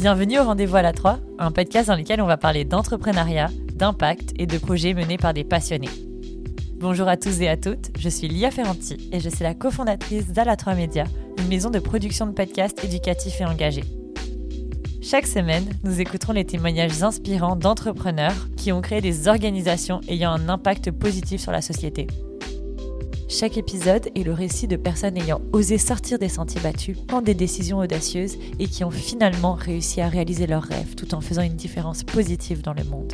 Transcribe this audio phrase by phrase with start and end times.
[0.00, 4.32] Bienvenue au Rendez-vous à la 3, un podcast dans lequel on va parler d'entrepreneuriat, d'impact
[4.38, 5.90] et de projets menés par des passionnés.
[6.76, 10.28] Bonjour à tous et à toutes, je suis Lia Ferranti et je suis la cofondatrice
[10.28, 11.04] d'Ala 3 Média,
[11.36, 13.84] une maison de production de podcasts éducatifs et engagés.
[15.02, 20.48] Chaque semaine, nous écouterons les témoignages inspirants d'entrepreneurs qui ont créé des organisations ayant un
[20.48, 22.06] impact positif sur la société.
[23.30, 27.34] Chaque épisode est le récit de personnes ayant osé sortir des sentiers battus, prendre des
[27.34, 31.54] décisions audacieuses et qui ont finalement réussi à réaliser leurs rêves tout en faisant une
[31.54, 33.12] différence positive dans le monde.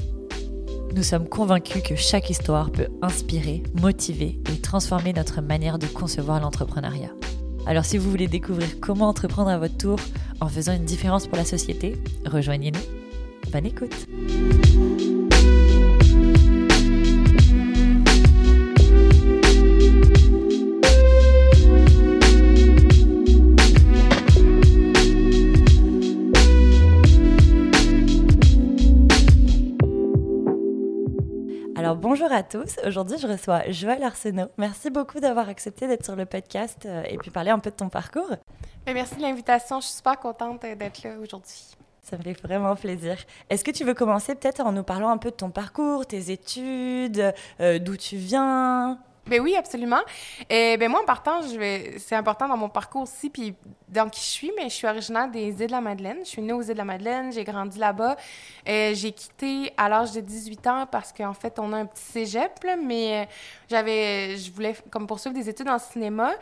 [0.94, 6.40] Nous sommes convaincus que chaque histoire peut inspirer, motiver et transformer notre manière de concevoir
[6.40, 7.12] l'entrepreneuriat.
[7.66, 9.98] Alors si vous voulez découvrir comment entreprendre à votre tour
[10.40, 11.94] en faisant une différence pour la société,
[12.24, 13.52] rejoignez-nous.
[13.52, 14.06] Bonne écoute
[31.96, 34.50] Alors bonjour à tous, aujourd'hui je reçois Joël Arsenault.
[34.58, 37.74] Merci beaucoup d'avoir accepté d'être sur le podcast euh, et puis parler un peu de
[37.74, 38.28] ton parcours.
[38.84, 41.74] Ben, merci de l'invitation, je suis super contente euh, d'être là aujourd'hui.
[42.02, 43.16] Ça me fait vraiment plaisir.
[43.48, 46.30] Est-ce que tu veux commencer peut-être en nous parlant un peu de ton parcours, tes
[46.30, 48.98] études, euh, d'où tu viens?
[49.26, 50.00] Ben oui, absolument.
[50.48, 51.98] Et ben moi, en partant, je vais...
[51.98, 53.54] c'est important dans mon parcours aussi, puis
[53.88, 56.18] dans qui je suis, mais je suis originaire des îles de la Madeleine.
[56.20, 58.16] Je suis née aux îles de la Madeleine, j'ai grandi là-bas.
[58.68, 62.02] Euh, j'ai quitté à l'âge de 18 ans parce qu'en fait, on a un petit
[62.02, 62.52] cégep,
[62.84, 63.24] mais euh,
[63.68, 66.32] j'avais, je voulais comme poursuivre des études en cinéma.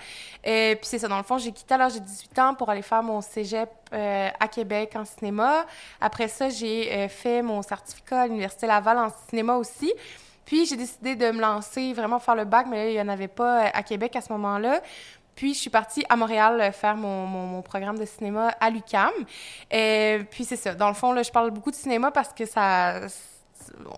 [0.42, 2.54] Et euh, puis c'est ça, dans le fond, j'ai quitté à l'âge de 18 ans
[2.54, 5.66] pour aller faire mon cégep à Québec en cinéma.
[6.00, 9.92] Après ça, j'ai fait mon certificat à l'Université Laval en cinéma aussi.
[10.45, 13.09] Puis j'ai décidé de me lancer, vraiment faire le bac, mais là, il n'y en
[13.09, 14.81] avait pas euh, à Québec à ce moment-là.
[15.34, 19.12] Puis je suis partie à Montréal euh, faire mon, mon, programme de cinéma à l'UCAM.
[19.71, 20.75] Et puis c'est ça.
[20.75, 23.00] Dans le fond, là, je parle beaucoup de cinéma parce que ça,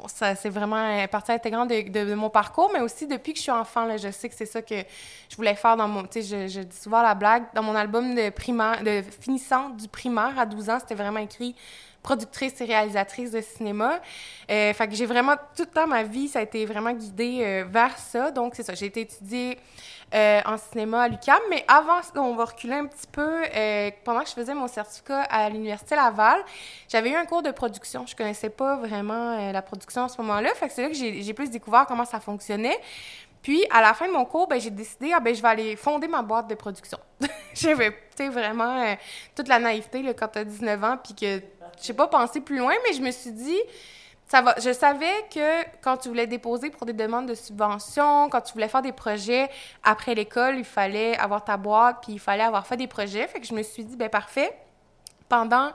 [0.07, 3.53] ça c'est vraiment partie intégrante de, de, mon parcours, mais aussi depuis que je suis
[3.53, 4.77] enfant, là, je sais que c'est ça que
[5.29, 6.05] je voulais faire dans mon...
[6.05, 9.71] Tu sais, je, je, dis souvent la blague, dans mon album de primaire, de finissant
[9.71, 11.55] du primaire à 12 ans, c'était vraiment écrit
[12.07, 14.01] productrice et réalisatrice de cinéma.
[14.49, 17.41] Euh, fait que j'ai vraiment, tout le temps ma vie, ça a été vraiment guidé
[17.41, 18.31] euh, vers ça.
[18.31, 18.75] Donc, c'est ça.
[18.75, 19.59] J'ai été étudiée
[20.15, 23.43] euh, en cinéma à l'UQAM, mais avant, on va reculer un petit peu.
[24.05, 26.45] Pendant que je faisais mon certificat à l'Université Laval,
[26.89, 28.07] j'avais eu un cours de production.
[28.07, 30.55] Je connaissais pas vraiment la production à ce moment-là.
[30.55, 32.79] Fait que c'est là que j'ai plus découvert comment ça fonctionnait.
[33.43, 35.77] Puis, à la fin de mon cours, ben, j'ai décidé, ah, ben, je vais aller
[35.77, 36.99] fonder ma boîte de production.
[37.55, 38.97] J'avais, vraiment
[39.35, 41.41] toute la naïveté là, quand tu as 19 ans, puis que
[41.83, 43.59] je n'ai pas pensé plus loin, mais je me suis dit,
[44.27, 44.55] ça va.
[44.59, 48.69] Je savais que quand tu voulais déposer pour des demandes de subvention, quand tu voulais
[48.69, 49.49] faire des projets
[49.85, 53.27] après l'école, il fallait avoir ta boîte, puis il fallait avoir fait des projets.
[53.29, 54.57] Fait que je me suis dit, ben parfait.
[55.29, 55.71] Pendant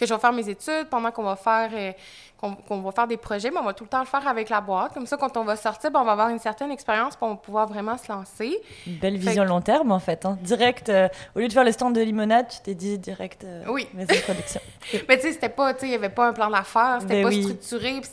[0.00, 1.92] que je vais faire mes études, pendant qu'on va faire euh,
[2.40, 4.62] qu'on va faire des projets, mais on va tout le temps le faire avec la
[4.62, 4.94] boîte.
[4.94, 7.68] Comme ça, quand on va sortir, ben, on va avoir une certaine expérience pour pouvoir
[7.68, 8.58] vraiment se lancer.
[8.86, 10.24] Une belle vision long terme, en fait.
[10.24, 10.38] Hein.
[10.40, 13.64] Direct, euh, au lieu de faire le stand de limonade, tu t'es dit direct euh,
[13.68, 13.86] oui.
[13.92, 14.60] maison de production.
[15.08, 17.22] mais tu sais, c'était pas, tu sais, il y avait pas un plan d'affaires, c'était
[17.22, 18.00] ben pas structuré.
[18.00, 18.08] tu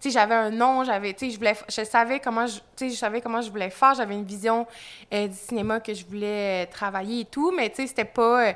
[0.00, 2.90] sais, j'avais un nom, j'avais, tu sais, je voulais, je savais comment je, tu sais,
[2.90, 4.66] je savais comment je voulais faire, j'avais une vision
[5.12, 8.54] du cinéma que je voulais travailler et tout, mais tu sais, c'était pas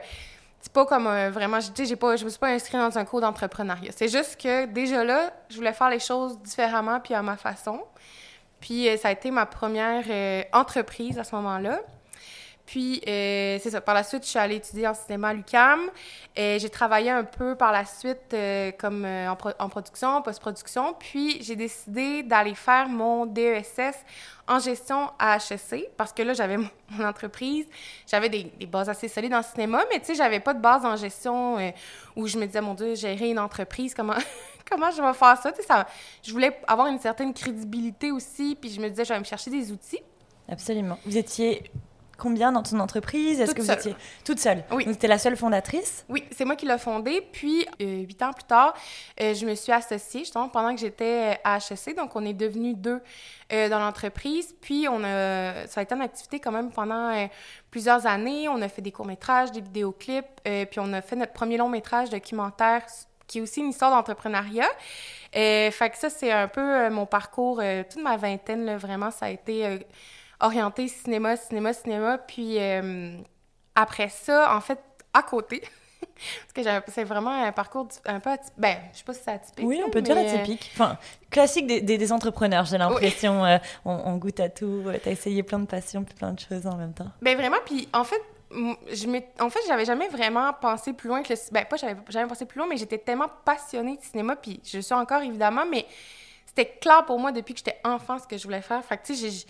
[0.62, 3.04] c'est pas comme vraiment, tu sais, j'ai pas, je me suis pas inscrite dans un
[3.04, 3.90] cours d'entrepreneuriat.
[3.94, 7.80] C'est juste que déjà là, je voulais faire les choses différemment puis à ma façon.
[8.62, 11.80] Puis euh, ça a été ma première euh, entreprise à ce moment-là.
[12.64, 13.80] Puis, euh, c'est ça.
[13.80, 15.90] Par la suite, je suis allée étudier en cinéma à l'UCAM.
[16.36, 18.34] J'ai travaillé un peu par la suite
[18.78, 20.94] comme en, en, production, en post-production.
[20.98, 24.04] Puis, j'ai décidé d'aller faire mon DESS
[24.48, 26.56] en gestion à HEC parce que là, j'avais
[26.90, 27.66] mon entreprise,
[28.06, 30.96] j'avais des, bases assez solides en cinéma, mais tu sais, j'avais pas de base en
[30.96, 31.70] gestion euh,
[32.16, 34.14] où je me disais, mon Dieu, gérer une entreprise, comment,
[34.70, 35.52] comment je vais faire ça?
[35.66, 35.86] Ça?
[36.22, 39.50] Je voulais avoir une certaine crédibilité aussi, puis je me disais, je vais me chercher
[39.50, 40.00] des outils.
[40.48, 40.98] Absolument.
[41.06, 41.70] Vous étiez
[42.22, 43.40] combien dans ton entreprise?
[43.40, 44.62] Est-ce que vous étiez toute seule?
[44.70, 44.84] Oui.
[44.84, 46.04] Donc, tu la seule fondatrice?
[46.08, 47.20] Oui, c'est moi qui l'ai fondée.
[47.32, 48.74] Puis, euh, huit ans plus tard,
[49.20, 51.96] euh, je me suis associée, justement, pendant que j'étais à HEC.
[51.96, 53.00] Donc, on est devenus deux
[53.52, 54.54] euh, dans l'entreprise.
[54.60, 57.28] Puis, on a, ça a été une activité quand même pendant
[57.72, 58.48] plusieurs années.
[58.48, 60.40] On a fait des courts-métrages, des vidéoclips.
[60.44, 62.82] puis, on a fait notre premier long-métrage documentaire
[63.26, 64.68] qui est aussi une histoire d'entrepreneuriat.
[65.32, 67.60] fait que ça, c'est un peu mon parcours,
[67.90, 69.80] toute ma vingtaine, là, vraiment, ça a été
[70.42, 72.18] orienté cinéma, cinéma, cinéma.
[72.18, 73.16] Puis euh,
[73.74, 74.78] après ça, en fait,
[75.14, 75.62] à côté,
[76.54, 78.54] parce que c'est vraiment un parcours un peu atypique.
[78.58, 79.66] Ben, je sais pas si c'est atypique.
[79.66, 80.70] Oui, on peut dire atypique.
[80.74, 80.98] Enfin,
[81.30, 83.44] classique des, des, entrepreneurs, j'ai l'impression.
[83.44, 84.84] Euh, on, goûte à tout.
[85.02, 87.10] Tu as essayé plein de passions puis plein de choses en même temps.
[87.22, 91.32] Ben vraiment, puis en fait, je en fait, j'avais jamais vraiment pensé plus loin que
[91.32, 91.38] le...
[91.52, 94.80] Ben, pas j'avais jamais pensé plus loin, mais j'étais tellement passionnée de cinéma, puis je
[94.80, 95.86] suis encore, évidemment, mais
[96.46, 98.84] c'était clair pour moi depuis que j'étais enfant ce que je voulais faire.
[98.84, 99.46] Fait que, tu sais,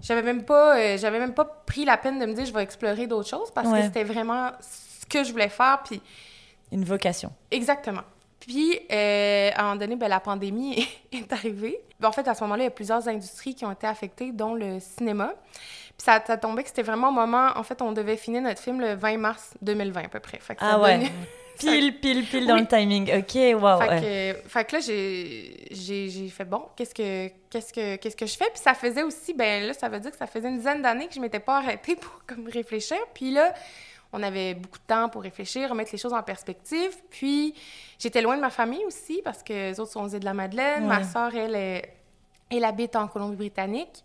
[0.00, 2.62] j'avais même pas euh, j'avais même pas pris la peine de me dire je vais
[2.62, 6.00] explorer d'autres choses parce que c'était vraiment ce que je voulais faire puis
[6.72, 7.30] une vocation.
[7.50, 8.02] Exactement.
[8.40, 11.80] Puis euh, à un moment donné ben, la pandémie est arrivée.
[12.02, 14.54] En fait à ce moment-là il y a plusieurs industries qui ont été affectées dont
[14.54, 15.34] le cinéma.
[15.96, 18.60] Puis ça, ça tombait que c'était vraiment au moment en fait on devait finir notre
[18.60, 20.38] film le 20 mars 2020 à peu près.
[20.40, 21.10] Fait ah ouais
[21.58, 23.10] Pile, pile, pile dans le timing.
[23.18, 23.78] OK, wow.
[23.80, 24.00] Fait,
[24.42, 28.50] que, fait que là, j'ai fait bon, qu'est-ce que, qu'est-ce que, qu'est-ce que je fais?
[28.52, 31.06] Puis ça faisait aussi, ben là, ça veut dire que ça faisait une dizaine d'années
[31.06, 32.98] que je m'étais pas arrêtée pour comme réfléchir.
[33.14, 33.54] Puis là,
[34.12, 36.92] on avait beaucoup de temps pour réfléchir, remettre les choses en perspective.
[37.10, 37.54] Puis
[37.98, 40.86] j'étais loin de ma famille aussi parce que les autres sont aux de la Madeleine.
[40.86, 41.82] Ma soeur, elle,
[42.50, 44.04] elle habite en Colombie-Britannique.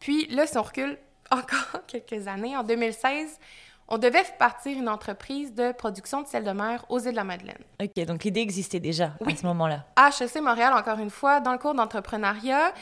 [0.00, 0.98] Puis là, si on recule
[1.30, 3.38] encore quelques années, en 2016,
[3.88, 7.24] on devait partir une entreprise de production de sel de mer aux îles de la
[7.24, 7.62] Madeleine.
[7.80, 9.84] OK, donc l'idée existait déjà à ce moment-là.
[9.96, 12.72] À HEC Montréal, encore une fois, dans le cours d'entrepreneuriat.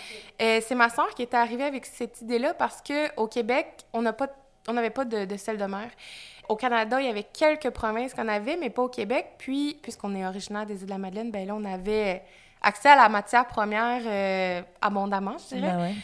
[0.40, 4.90] Euh, c'est ma soeur qui était arrivée avec cette idée-là parce qu'au Québec, on n'avait
[4.90, 5.90] pas, de, de, sel de mer.
[6.48, 9.32] Au Canada, il y avait quelques provinces qu'on avait, mais pas au Québec.
[9.38, 12.22] Puis, puisqu'on est originaire des îles de la Madeleine, ben là, on avait
[12.62, 15.72] accès à la matière première euh, abondamment, je dirais.
[15.76, 15.94] Ben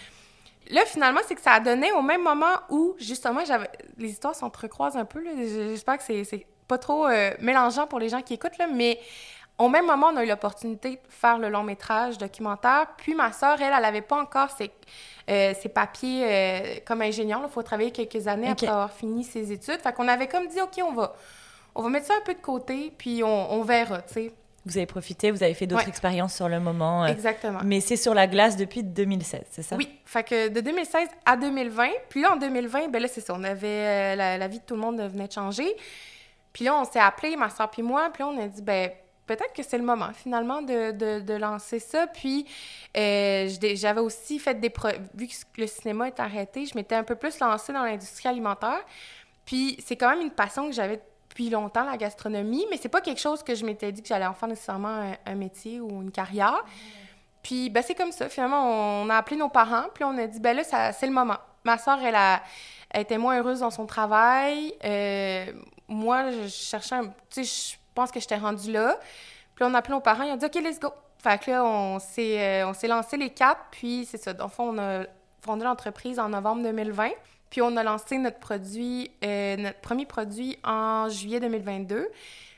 [0.71, 4.35] là, finalement, c'est que ça a donné au même moment où, justement, j'avais les histoires
[4.35, 5.23] s'entrecroisent un peu.
[5.37, 8.99] J'espère que c'est pas trop euh, mélangeant pour les gens qui écoutent, là, mais
[9.59, 12.89] au même moment, on a eu l'opportunité de faire le long métrage documentaire.
[12.99, 14.71] Puis ma sœur, elle, elle n'avait pas encore ses,
[15.31, 17.41] euh, ses papiers euh, comme ingénieur.
[17.43, 19.81] Il faut travailler quelques années après avoir fini ses études.
[19.81, 21.15] Fait qu'on avait comme dit, OK, on va,
[21.75, 24.33] on va mettre ça un peu de côté, puis on, on verra, tu sais.
[24.67, 27.05] Vous avez profité, vous avez fait d'autres expériences sur le moment.
[27.05, 27.61] Euh, Exactement.
[27.65, 29.77] Mais c'est sur la glace depuis 2016, c'est ça?
[29.77, 29.89] Oui.
[30.05, 33.45] Fait que de 2016 à 2020, puis là, en 2020, ben là, c'est ça, on
[33.45, 34.15] avait...
[34.15, 35.77] Euh, la, vie de tout le monde venait de changer.
[36.53, 38.91] Puis là, on s'est appelé, ma soeur puis moi, puis là, on a dit, ben
[39.27, 42.07] peut-être que c'est le moment, finalement, de, de, de lancer ça.
[42.09, 42.47] Puis
[42.97, 44.73] euh, j'avais aussi fait des...
[45.15, 48.81] Vu que le cinéma est arrêté, je m'étais un peu plus lancée dans l'industrie alimentaire.
[49.45, 51.01] Puis c'est quand même une passion que j'avais
[51.37, 54.27] depuis longtemps, la gastronomie, mais c'est pas quelque chose que je m'étais dit que j'allais
[54.27, 56.65] en faire nécessairement un, métier ou une carrière.
[57.43, 58.31] Puis, ben, c'est comme ça.
[58.31, 61.37] Finalement, on a appelé nos parents, puis on a dit, ben là, c'est le moment.
[61.65, 62.43] Ma soeur, elle, a,
[62.95, 64.73] était moins heureuse dans son travail.
[64.83, 65.53] Euh,
[65.89, 67.05] moi, je cherchais un...
[67.29, 68.99] Tu sais, je pense que j'étais rendue là.
[69.55, 70.89] Puis on a appelé nos parents, ils ont dit, OK, let's go.
[71.19, 74.33] Fait que là, on s'est, euh, lancé les quatre, puis c'est ça.
[74.33, 75.05] Dans le fond, on a
[75.43, 77.11] fondé l'entreprise en novembre 2020.
[77.51, 82.09] Puis on a lancé notre produit, euh, notre premier produit en juillet 2022.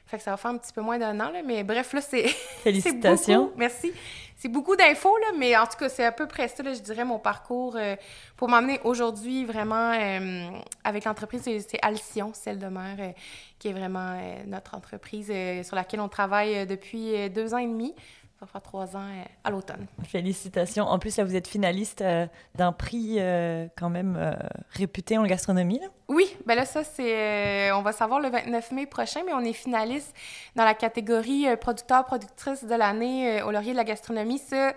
[0.06, 2.00] Fait que ça va faire un petit peu moins d'un an, là, mais bref, là,
[2.02, 2.28] c'est.
[2.62, 3.44] Félicitations.
[3.44, 3.92] beaucoup, merci.
[4.36, 6.80] C'est beaucoup d'infos, là, mais en tout cas, c'est à peu près ça, là, je
[6.80, 7.96] dirais, mon parcours euh,
[8.36, 10.48] pour m'amener aujourd'hui vraiment euh,
[10.84, 11.42] avec l'entreprise.
[11.42, 13.14] C'est Alcyon, celle de mer,
[13.58, 15.32] qui est vraiment notre entreprise
[15.64, 17.94] sur laquelle on travaille depuis deux ans et demi.
[18.38, 19.88] Ça va faire trois ans euh, à l'automne.
[20.04, 20.84] Félicitations.
[20.84, 24.36] En plus, là, vous êtes finaliste euh, d'un prix euh, quand même
[24.70, 25.80] réputé en gastronomie.
[25.80, 25.86] Là.
[26.06, 27.72] Oui, ben là, ça, c'est.
[27.72, 30.14] on va savoir le 29 mai prochain, mais on est finaliste
[30.54, 34.38] dans la catégorie producteur-productrice de l'année au Laurier de la gastronomie.
[34.38, 34.72] Ça,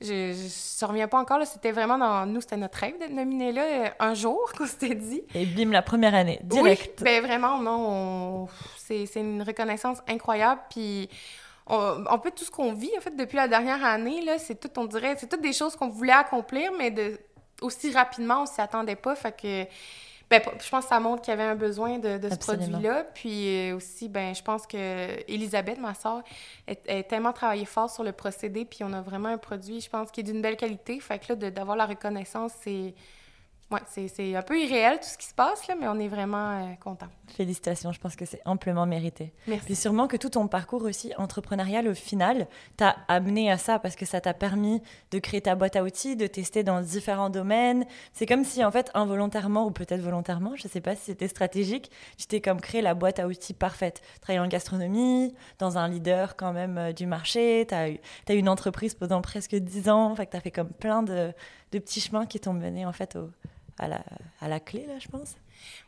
[0.00, 1.44] je ne reviens pas encore.
[1.44, 2.24] C'était vraiment dans.
[2.26, 5.22] Nous, c'était notre rêve d'être nominé là un jour, qu'on s'était dit.
[5.34, 7.00] Et bim, la première année, direct.
[7.00, 8.46] Oui, ben vraiment, non.
[8.76, 10.60] C'est une reconnaissance incroyable.
[10.70, 11.08] Puis
[11.66, 14.70] en fait, tout ce qu'on vit, en fait, depuis la dernière année, là, c'est tout,
[14.78, 17.18] on dirait, c'est toutes des choses qu'on voulait accomplir, mais de,
[17.62, 19.14] aussi rapidement, on s'y attendait pas.
[19.14, 19.64] Fait que,
[20.30, 23.04] ben, je pense que ça montre qu'il y avait un besoin de, ce produit-là.
[23.14, 26.22] Puis euh, aussi, ben, je pense que Elisabeth, ma soeur,
[26.66, 30.10] a, tellement travaillé fort sur le procédé, puis on a vraiment un produit, je pense,
[30.10, 30.98] qui est d'une belle qualité.
[31.00, 32.94] Fait que là, d'avoir la reconnaissance, c'est
[33.70, 36.50] ouais, c'est un peu irréel tout ce qui se passe, là, mais on est vraiment
[36.50, 37.06] euh, content.
[37.28, 39.32] Félicitations, je pense que c'est amplement mérité.
[39.46, 39.66] Merci.
[39.66, 43.96] Puis sûrement que tout ton parcours aussi entrepreneurial, au final, t'a amené à ça parce
[43.96, 47.86] que ça t'a permis de créer ta boîte à outils, de tester dans différents domaines.
[48.12, 51.28] C'est comme si, en fait, involontairement ou peut-être volontairement, je ne sais pas si c'était
[51.28, 54.02] stratégique, tu t'es comme créé la boîte à outils parfaite.
[54.20, 58.48] Travailler en gastronomie, dans un leader quand même euh, du marché, tu as, eu, une
[58.48, 61.32] entreprise pendant presque 10 ans, fait que tu as fait comme plein de,
[61.72, 63.30] de petits chemins qui t'ont mené en fait au
[63.78, 64.02] à la,
[64.40, 65.34] à la clé, là, je pense.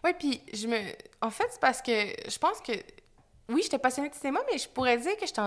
[0.03, 0.79] Oui, puis je me...
[1.21, 2.73] En fait, c'est parce que je pense que...
[3.49, 5.43] Oui, j'étais passionnée de cinéma, mais je pourrais dire que j'étais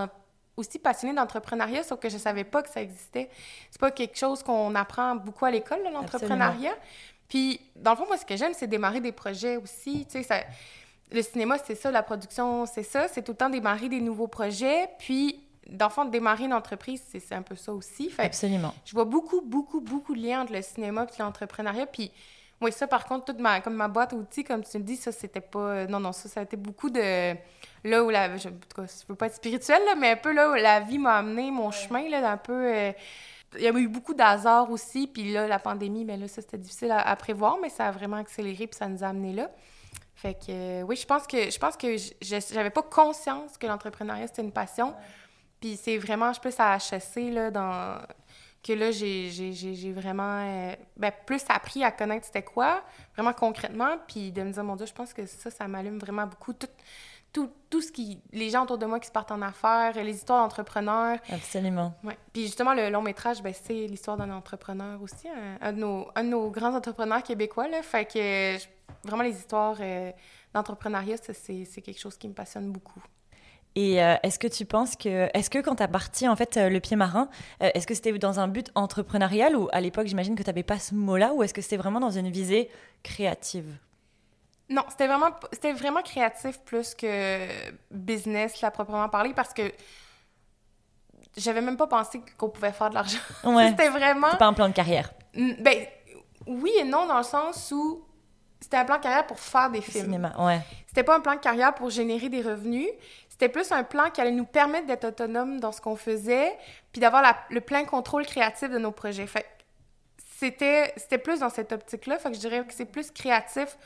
[0.56, 3.28] aussi passionnée d'entrepreneuriat, sauf que je savais pas que ça existait.
[3.70, 6.76] C'est pas quelque chose qu'on apprend beaucoup à l'école, l'entrepreneuriat.
[7.28, 10.06] Puis, dans le fond, moi, ce que j'aime, c'est démarrer des projets aussi.
[10.06, 10.42] Tu sais, ça...
[11.10, 13.08] le cinéma, c'est ça, la production, c'est ça.
[13.08, 14.88] C'est tout le temps démarrer des nouveaux projets.
[14.98, 15.44] Puis,
[15.90, 18.12] fond, démarrer une entreprise, c'est un peu ça aussi.
[18.18, 18.74] Absolument.
[18.84, 21.86] Je vois beaucoup, beaucoup, beaucoup de liens entre le cinéma et l'entrepreneuriat.
[21.86, 22.10] Puis
[22.60, 24.96] Oui, ça, par contre, toute ma, comme ma boîte à outils, comme tu le dis,
[24.96, 25.86] ça, c'était pas...
[25.86, 27.34] non, non, ça, ça a été beaucoup de...
[27.84, 28.36] Là où la...
[28.36, 30.54] Je, en tout cas, je veux pas être spirituelle, là, mais un peu là où
[30.54, 32.52] la vie m'a amené, mon chemin, là, un peu...
[32.52, 32.92] euh,
[33.56, 36.58] il y a eu beaucoup d'hasard aussi, puis là, la pandémie, mais là, ça, c'était
[36.58, 39.50] difficile à, à prévoir, mais ça a vraiment accéléré, puis ça nous a amené là.
[40.16, 44.26] Fait que, euh, oui, je pense que je pense que j'avais pas conscience que l'entrepreneuriat,
[44.26, 44.94] c'était une passion.
[45.60, 48.00] Puis c'est vraiment, je plus à HSC, là, dans...
[48.62, 52.82] que là, j'ai vraiment euh, ben, plus appris à connaître c'était quoi,
[53.14, 56.26] vraiment concrètement, puis de me dire, mon Dieu, je pense que ça, ça m'allume vraiment
[56.26, 56.52] beaucoup.
[56.52, 56.68] Tout,
[57.32, 58.20] tout, tout ce qui...
[58.32, 61.18] Les gens autour de moi qui se partent en affaires, les histoires d'entrepreneurs.
[61.30, 61.94] Absolument.
[62.02, 62.16] Ouais.
[62.32, 66.08] Puis justement, le long métrage, ben, c'est l'histoire d'un entrepreneur aussi, un, un de nos,
[66.14, 67.68] un de nos grands entrepreneurs québécois.
[67.68, 67.82] Là.
[67.82, 68.56] Fait que
[69.04, 70.12] vraiment, les histoires euh,
[70.54, 73.02] d'entrepreneuriat, c'est quelque chose qui me passionne beaucoup.
[73.74, 76.56] Et euh, est-ce que tu penses que, est-ce que quand tu as parti en fait
[76.56, 77.28] euh, le pied marin,
[77.62, 80.62] euh, est-ce que c'était dans un but entrepreneurial ou à l'époque j'imagine que tu n'avais
[80.62, 82.70] pas ce mot-là ou est-ce que c'était vraiment dans une visée
[83.02, 83.76] créative?
[84.70, 87.46] Non, c'était vraiment, c'était vraiment créatif plus que
[87.90, 89.62] business, là, proprement parler, parce que
[91.38, 93.18] j'avais même pas pensé qu'on pouvait faire de l'argent.
[93.44, 93.68] Ouais.
[93.70, 94.28] c'était vraiment...
[94.32, 95.10] C'est pas un plan de carrière.
[95.34, 95.86] Ben,
[96.46, 98.04] oui et non, dans le sens où
[98.60, 100.06] c'était un plan de carrière pour faire des films.
[100.06, 100.60] Cinéma, ouais.
[100.86, 102.88] C'était pas un plan de carrière pour générer des revenus.
[103.38, 106.58] C'était plus un plan qui allait nous permettre d'être autonomes dans ce qu'on faisait,
[106.90, 109.28] puis d'avoir le plein contrôle créatif de nos projets.
[109.28, 109.46] Fait
[110.38, 112.18] c'était, c'était plus dans cette optique-là.
[112.18, 113.78] Fait que je dirais que c'est plus créatif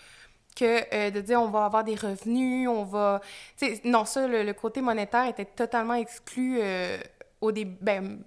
[0.56, 3.20] que euh, de dire on va avoir des revenus, on va...
[3.58, 6.96] tu sais, non, ça, le, côté monétaire était totalement exclu euh,
[7.42, 7.76] au début.
[7.82, 8.22] Ben,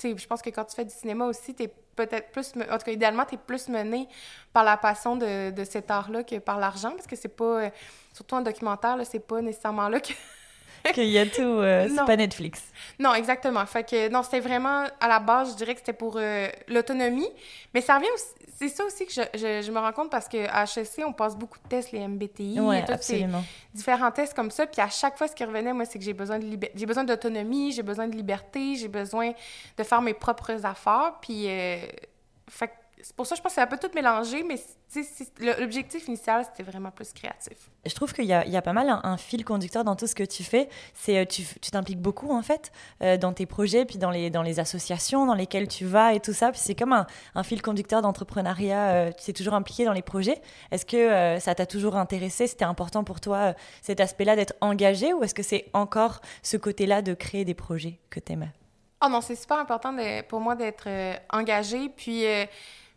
[0.00, 2.52] je pense que quand tu fais du cinéma aussi, t'es peut-être plus...
[2.70, 4.08] En tout cas, idéalement, t'es plus mené
[4.52, 7.64] par la passion de, de cet art-là que par l'argent, parce que c'est pas...
[7.64, 7.70] euh,
[8.12, 10.12] surtout en documentaire, c'est pas nécessairement là que...
[10.94, 12.62] Qu'il y a tout, euh, c'est pas Netflix.
[12.98, 13.64] Non, exactement.
[13.66, 17.28] Fait que non, c'était vraiment à la base, je dirais que c'était pour euh, l'autonomie.
[17.74, 18.24] Mais ça revient aussi,
[18.58, 21.36] c'est ça aussi que je, je- je me rends compte parce qu'à HEC, on passe
[21.36, 22.92] beaucoup de tests, les MBTI, Ouais, et tous ces
[23.22, 23.44] absolument.
[23.72, 24.66] différents tests comme ça.
[24.66, 27.04] Puis à chaque fois, ce qui revenait, moi, c'est que j'ai besoin de j'ai besoin
[27.04, 29.32] d'autonomie, j'ai besoin de liberté, j'ai besoin
[29.76, 31.14] de faire mes propres affaires.
[31.22, 31.76] Puis euh,
[32.50, 34.56] fait que c'est pour ça, je pense que c'est un peu tout mélangé, mais
[34.92, 35.04] tu
[35.40, 37.70] l'objectif initial, c'était vraiment plus créatif.
[37.86, 39.96] Je trouve qu'il y, a- il y a pas mal un, un fil conducteur dans
[39.96, 40.68] tout ce que tu fais.
[40.94, 44.30] C'est euh, tu tu t'impliques beaucoup en fait euh, dans tes projets, puis dans les,
[44.30, 46.50] dans les associations dans lesquelles tu vas et tout ça.
[46.50, 48.88] Puis c'est comme un, un fil conducteur d'entrepreneuriat.
[48.90, 50.40] euh, tu t'es toujours impliqué dans les projets.
[50.70, 52.46] Est-ce que euh, ça t'a toujours intéressé?
[52.46, 57.02] C'était important pour toi cet aspect-là d'être engagé ou est-ce que c'est encore ce côté-là
[57.02, 58.50] de créer des projets que t'aimais
[59.04, 60.88] Oh non, c'est super important de- pour moi d'être
[61.32, 61.88] engagée.
[61.88, 62.24] Puis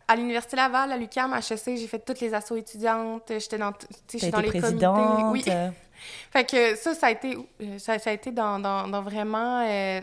[0.08, 3.30] à l'Université Laval, à l'UQAM, à HEC, j'ai fait toutes les assos étudiantes.
[3.30, 3.72] J'étais dans,
[4.10, 4.86] j'étais dans les comités.
[5.30, 5.44] Oui.
[6.32, 9.64] Fait que ça, ça a été, euh, ça, ça a été dans, dans, dans vraiment
[9.64, 10.00] euh,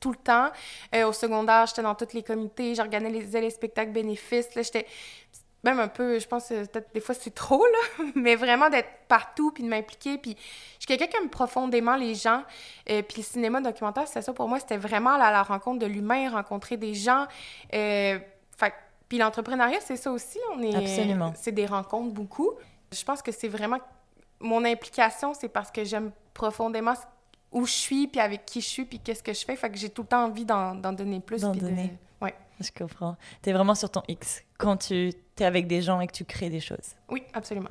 [0.00, 0.50] tout le temps.
[0.94, 4.54] Euh, au secondaire, j'étais dans tous les comités, j'organisais les spectacles bénéfices.
[4.56, 4.86] Là, j'étais
[5.66, 9.50] même un peu, je pense, peut-être des fois c'est trop, là, mais vraiment d'être partout
[9.50, 10.16] puis de m'impliquer.
[10.18, 12.42] Puis je suis quelqu'un qui aime profondément les gens.
[12.90, 15.86] Euh, puis le cinéma documentaire, c'est ça pour moi, c'était vraiment à la rencontre de
[15.86, 17.26] l'humain, rencontrer des gens.
[17.74, 18.18] Euh,
[18.56, 18.74] fait
[19.08, 20.38] puis l'entrepreneuriat, c'est ça aussi.
[20.54, 21.32] On est, Absolument.
[21.36, 22.50] C'est des rencontres beaucoup.
[22.92, 23.78] Je pense que c'est vraiment
[24.40, 26.94] mon implication, c'est parce que j'aime profondément
[27.52, 29.56] où je suis, puis avec qui je suis, puis qu'est-ce que je fais.
[29.56, 31.40] Fait que j'ai tout le temps envie d'en d'en donner plus.
[31.42, 31.92] D'en puis de- donner.
[32.20, 32.34] Ouais.
[32.60, 33.16] Je comprends.
[33.42, 36.24] Tu es vraiment sur ton X quand tu es avec des gens et que tu
[36.24, 36.94] crées des choses.
[37.08, 37.70] Oui, absolument.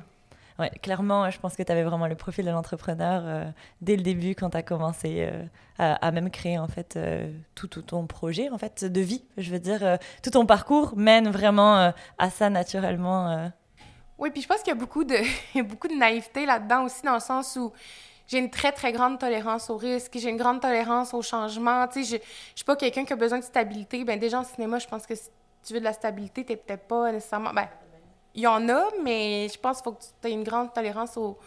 [0.57, 3.43] Ouais, clairement, je pense que tu avais vraiment le profil de l'entrepreneur euh,
[3.81, 5.43] dès le début quand tu as commencé euh,
[5.77, 9.25] à, même créer en fait euh, tout, ton projet en fait de vie.
[9.37, 13.51] Je veux dire, tout ton parcours mène vraiment à ça naturellement.
[14.17, 15.17] Oui, puis je pense qu'il y a beaucoup de,
[15.63, 17.73] beaucoup de naïveté là-dedans aussi, dans le sens où
[18.27, 21.85] j'ai une très, très grande tolérance au risque, j'ai une grande tolérance au changement.
[21.87, 24.05] Tu sais, je, je suis pas quelqu'un qui a besoin de stabilité.
[24.05, 25.29] Ben déjà, en cinéma, je pense que si
[25.65, 27.51] tu veux de la stabilité, t'es peut-être pas nécessairement...
[27.53, 27.67] Ben,
[28.35, 31.17] il y en a, mais je pense qu'il faut que tu aies une grande tolérance
[31.17, 31.37] au,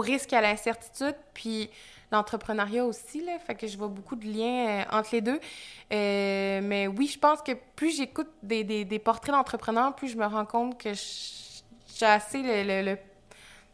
[0.00, 1.14] risque et à l'incertitude.
[1.34, 1.70] Puis
[2.10, 3.38] l'entrepreneuriat aussi, là.
[3.38, 5.40] Fait que je vois beaucoup de liens euh, entre les deux.
[5.92, 10.46] Euh, mais oui, je pense que plus j'écoute des, portraits d'entrepreneurs, plus je me rends
[10.46, 12.96] compte que j'ai assez le,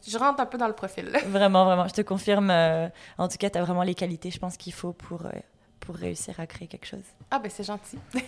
[0.05, 1.09] Je rentre un peu dans le profil.
[1.27, 2.51] Vraiment, vraiment, je te confirme.
[2.51, 5.23] euh, en tout cas, tu as vraiment les qualités, je pense, qu'il faut pour,
[5.83, 7.03] pour réussir à créer quelque chose.
[7.29, 7.97] Ah, ben c'est gentil.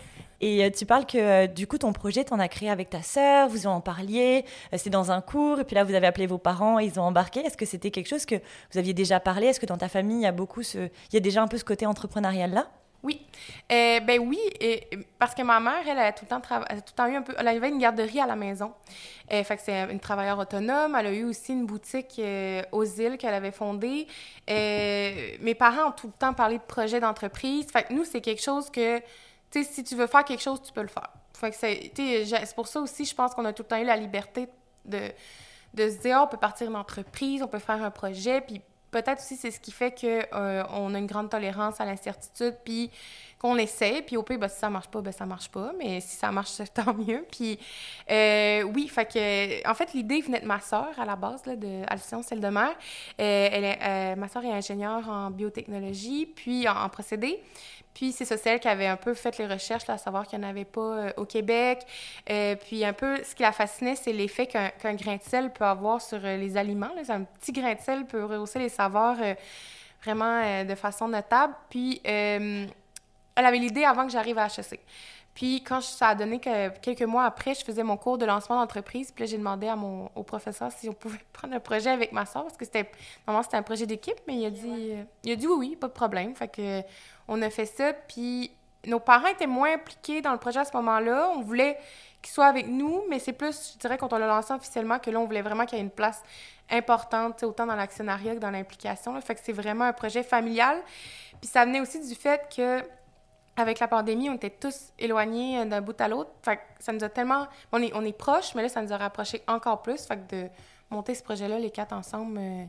[0.42, 2.90] Et euh, tu parles que euh, du coup, ton projet, tu en as créé avec
[2.90, 4.44] ta sœur, vous en parliez,
[4.74, 7.04] euh, c'est dans un cours, et puis là, vous avez appelé vos parents, ils ont
[7.04, 7.40] embarqué.
[7.40, 8.36] Est-ce que c'était quelque chose que
[8.72, 9.48] vous aviez déjà parlé?
[9.48, 10.78] Est-ce que dans ta famille, il y a beaucoup ce...
[10.78, 12.68] Il y a déjà un peu ce côté entrepreneurial-là?
[13.06, 13.22] Oui.
[13.72, 14.40] Euh, ben oui,
[15.20, 17.16] parce que ma mère, elle, a tout le temps, elle a tout le temps eu
[17.16, 17.36] un peu...
[17.38, 18.74] Elle avait une garderie à la maison.
[19.32, 20.96] Euh, fait que c'est une travailleuse autonome.
[20.96, 24.08] Elle a eu aussi une boutique euh, aux îles qu'elle avait fondée.
[24.48, 27.68] Mes parents ont tout le temps parlé de projets d'entreprise.
[27.72, 29.00] Fait que nous, c'est quelque chose que...
[29.52, 31.12] Si tu veux faire quelque chose, tu peux le faire.
[31.34, 33.86] Fait que c'est, c'est pour ça aussi, je pense qu'on a tout le temps eu
[33.86, 34.48] la liberté
[34.84, 35.12] de,
[35.74, 38.62] de se dire, oh, on peut partir une entreprise, on peut faire un projet, puis
[38.96, 42.56] peut-être aussi c'est ce qui fait qu'on euh, on a une grande tolérance à l'incertitude,
[42.64, 42.90] puis
[43.40, 46.00] qu'on essaie, puis au pire, ben, si ça marche pas, ben ça marche pas, mais
[46.02, 47.26] si ça marche, tant mieux.
[47.32, 47.60] Puis
[48.10, 51.56] euh, oui, fait que, en fait, l'idée venait de ma soeur à la base, là,
[51.56, 52.76] de Alcyon, celle de mère.
[53.20, 57.42] Euh, est, ma soeur est ingénieure en biotechnologie, puis en, en procédé.
[57.96, 60.38] Puis c'est ça, celle qui avait un peu fait les recherches, là, à savoir qu'il
[60.38, 61.80] n'y en avait pas euh, au Québec.
[62.30, 65.64] Euh, puis un peu, ce qui la fascinait, c'est l'effet qu'un grain de sel peut
[65.64, 66.92] avoir sur euh, les aliments.
[66.94, 67.02] Là.
[67.08, 69.16] Un petit grain de sel peut rehausser les saveurs
[70.04, 71.56] vraiment de façon notable.
[71.70, 72.02] Puis
[73.36, 74.80] elle avait l'idée avant que j'arrive à HEC.
[75.34, 78.56] Puis quand ça a donné que quelques mois après, je faisais mon cours de lancement
[78.56, 79.12] d'entreprise.
[79.12, 82.26] Puis j'ai demandé à mon, au professeur si on pouvait prendre un projet avec ma
[82.26, 82.90] soeur, parce que c'était,
[83.28, 85.88] normalement, c'était un projet d'équipe, mais il a dit, il a dit oui, oui, pas
[85.88, 86.34] de problème.
[86.36, 86.82] Fait que
[87.28, 88.52] on a fait ça, puis
[88.86, 91.30] nos parents étaient moins impliqués dans le projet à ce moment-là.
[91.36, 91.78] On voulait
[92.22, 95.12] qu'ils soient avec nous, mais c'est plus, je dirais, quand on l'a lancé officiellement, que
[95.12, 96.24] là, on voulait vraiment qu'il y ait une place
[96.72, 99.20] importante, autant dans l'actionnariat que dans l'implication.
[99.22, 100.82] Fait que c'est vraiment un projet familial.
[101.42, 102.82] Puis ça venait aussi du fait que
[103.58, 106.32] avec la pandémie, on était tous éloignés euh, d'un bout à l'autre.
[106.42, 107.48] Fait que ça nous a tellement...
[107.72, 110.06] On est, on est proches, mais là, ça nous a rapprochés encore plus.
[110.06, 110.50] Fait que de
[110.90, 112.66] monter ce projet-là, les quatre ensemble, euh,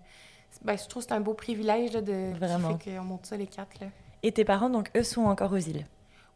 [0.62, 2.32] ben, je trouve que c'est un beau privilège de...
[2.38, 2.78] Vraiment.
[2.78, 3.88] Fait qu'on monte ça, les quatre, là.
[4.22, 5.86] Et tes parents, donc, eux, sont encore aux îles?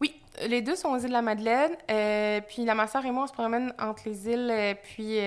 [0.01, 1.73] Oui, les deux sont aux îles de la Madeleine.
[1.91, 5.19] Euh, puis la ma soeur et moi, on se promène entre les îles, puis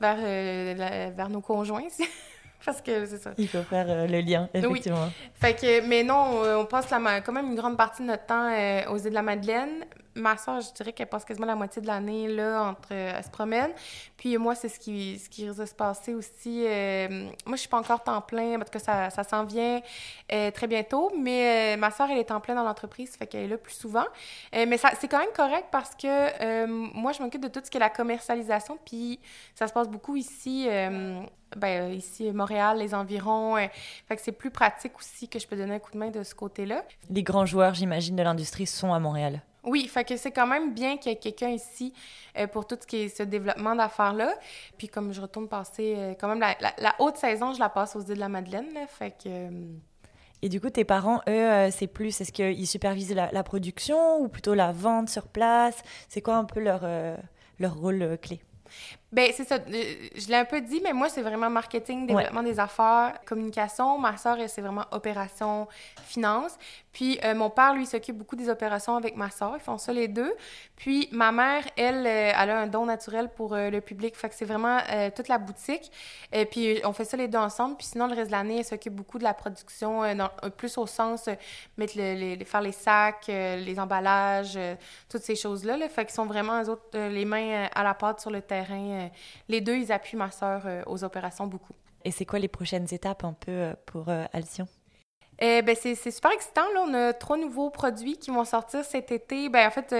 [0.00, 1.88] vers, vers nos conjoints.
[2.64, 3.32] Parce que c'est ça.
[3.38, 5.04] Il faut faire euh, le lien, effectivement.
[5.04, 5.30] Oui.
[5.34, 8.50] Fait que, mais non, on passe la, quand même une grande partie de notre temps
[8.50, 11.80] euh, aux îles de la Madeleine ma soeur, je dirais qu'elle passe quasiment la moitié
[11.80, 13.72] de l'année là entre euh, elle se promène.
[14.16, 16.64] Puis moi, c'est ce qui ce qui risque de se passer aussi.
[16.66, 19.80] Euh, moi, je suis pas encore temps plein parce que ça, ça s'en vient
[20.32, 21.12] euh, très bientôt.
[21.18, 24.04] Mais ma soeur, elle est en plein dans l'entreprise, fait qu'elle est là plus souvent.
[24.52, 27.76] mais ça, c'est quand même correct parce que moi, je m'occupe de tout ce qui
[27.76, 28.78] est la commercialisation.
[28.84, 29.20] Puis
[29.54, 30.68] ça se passe beaucoup ici.
[31.56, 33.56] Ben, ici, Montréal, les environs.
[33.56, 36.22] fait que c'est plus pratique aussi que je peux donner un coup de main de
[36.22, 36.84] ce côté-là.
[37.10, 39.42] Les grands joueurs, j'imagine, de l'industrie sont à Montréal.
[39.64, 41.92] Oui, fait que c'est quand même bien qu'il y ait quelqu'un ici
[42.36, 44.34] euh, pour tout ce qui est ce développement d'affaires-là.
[44.76, 48.00] Puis comme je retourne passer, euh, quand même, la, haute saison, je la passe aux
[48.00, 49.28] îles de la Madeleine, là, fait que...
[49.28, 49.50] Euh,
[50.42, 54.54] Et du coup, tes parents, eux, c'est plus, est-ce qu'ils supervisent la, production ou plutôt
[54.54, 55.80] la vente sur place?
[56.08, 56.84] C'est quoi un peu leur,
[57.60, 58.40] leur rôle clé?
[59.12, 59.56] Ben c'est ça.
[59.56, 63.98] Euh, je l'ai un peu dit, mais moi, c'est vraiment marketing, développement des affaires, communication.
[63.98, 65.68] Ma soeur, c'est vraiment opération,
[66.06, 66.56] finance.
[66.94, 69.52] Puis euh, mon père, lui, s'occupe beaucoup des opérations avec ma soeur.
[69.56, 70.32] Ils font ça les deux.
[70.76, 74.16] Puis ma mère, elle, euh, elle a un don naturel pour le public.
[74.16, 74.78] Fait que c'est vraiment
[75.14, 75.92] toute la boutique.
[76.32, 77.76] Et puis on fait ça les deux ensemble.
[77.76, 80.02] Puis sinon, le reste de l'année, elle s'occupe beaucoup de la production,
[80.56, 81.28] plus au sens
[81.76, 84.58] mettre les, faire les sacs, les emballages,
[85.10, 85.76] toutes ces choses-là.
[85.76, 85.88] Là.
[85.90, 89.01] Fait qu'ils sont vraiment, eux autres, les mains à la pâte sur le terrain
[89.48, 91.74] les deux, ils appuient ma sœur euh, aux opérations beaucoup.
[92.04, 94.66] Et c'est quoi les prochaines étapes un peu euh, pour Alcyon?
[95.44, 96.68] Eh ben c'est super excitant.
[96.72, 96.84] Là.
[96.86, 99.90] On a trois nouveaux produits qui vont sortir cet été, ben, en fait,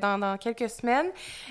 [0.00, 1.10] dans, quelques semaines.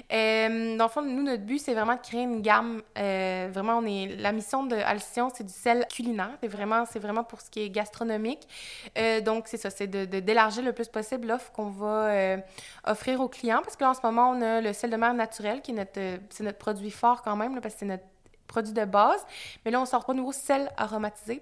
[0.09, 2.81] dans le fond, nous, notre but, c'est vraiment de créer une gamme.
[2.95, 6.31] vraiment, on est, la mission de Alcyon, c'est du sel culinaire.
[6.41, 8.47] C'est vraiment, vraiment pour ce qui est gastronomique.
[9.23, 12.37] donc, c'est ça, c'est de, d'élargir le plus possible l'offre qu'on va
[12.85, 13.61] offrir aux clients.
[13.63, 15.75] Parce que là, en ce moment, on a le sel de mer naturel, qui est
[15.75, 18.03] notre, c'est notre produit fort quand même, parce que c'est notre
[18.47, 19.25] produit de base.
[19.63, 21.41] Mais là, on sort pas de nouveau sel aromatisé.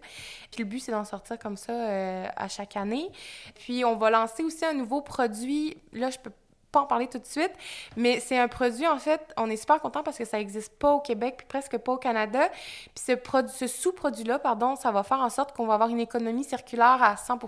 [0.52, 3.12] Puis le but, c'est d'en sortir comme ça euh, à chaque année.
[3.56, 5.78] Puis on va lancer aussi un nouveau produit.
[5.94, 6.32] Là, je peux
[6.79, 7.51] en parler tout de suite,
[7.95, 10.91] mais c'est un produit, en fait, on est super content parce que ça n'existe pas
[10.91, 12.49] au Québec, puis presque pas au Canada.
[12.49, 15.99] Puis ce, produit, ce sous-produit-là, pardon, ça va faire en sorte qu'on va avoir une
[15.99, 17.39] économie circulaire à 100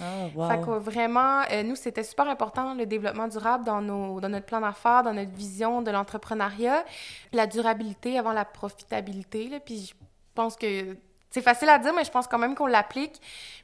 [0.00, 0.48] ah, wow.
[0.48, 4.46] Fait que vraiment, euh, nous, c'était super important, le développement durable dans, nos, dans notre
[4.46, 6.84] plan d'affaires, dans notre vision de l'entrepreneuriat,
[7.32, 9.94] la durabilité avant la profitabilité, là, puis je
[10.34, 10.96] pense que
[11.30, 13.20] c'est facile à dire, mais je pense quand même qu'on l'applique.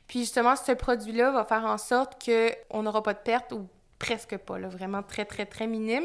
[0.07, 3.67] Puis justement, ce produit-là va faire en sorte qu'on n'aura pas de perte ou
[3.99, 6.05] presque pas, là, vraiment très, très, très minime.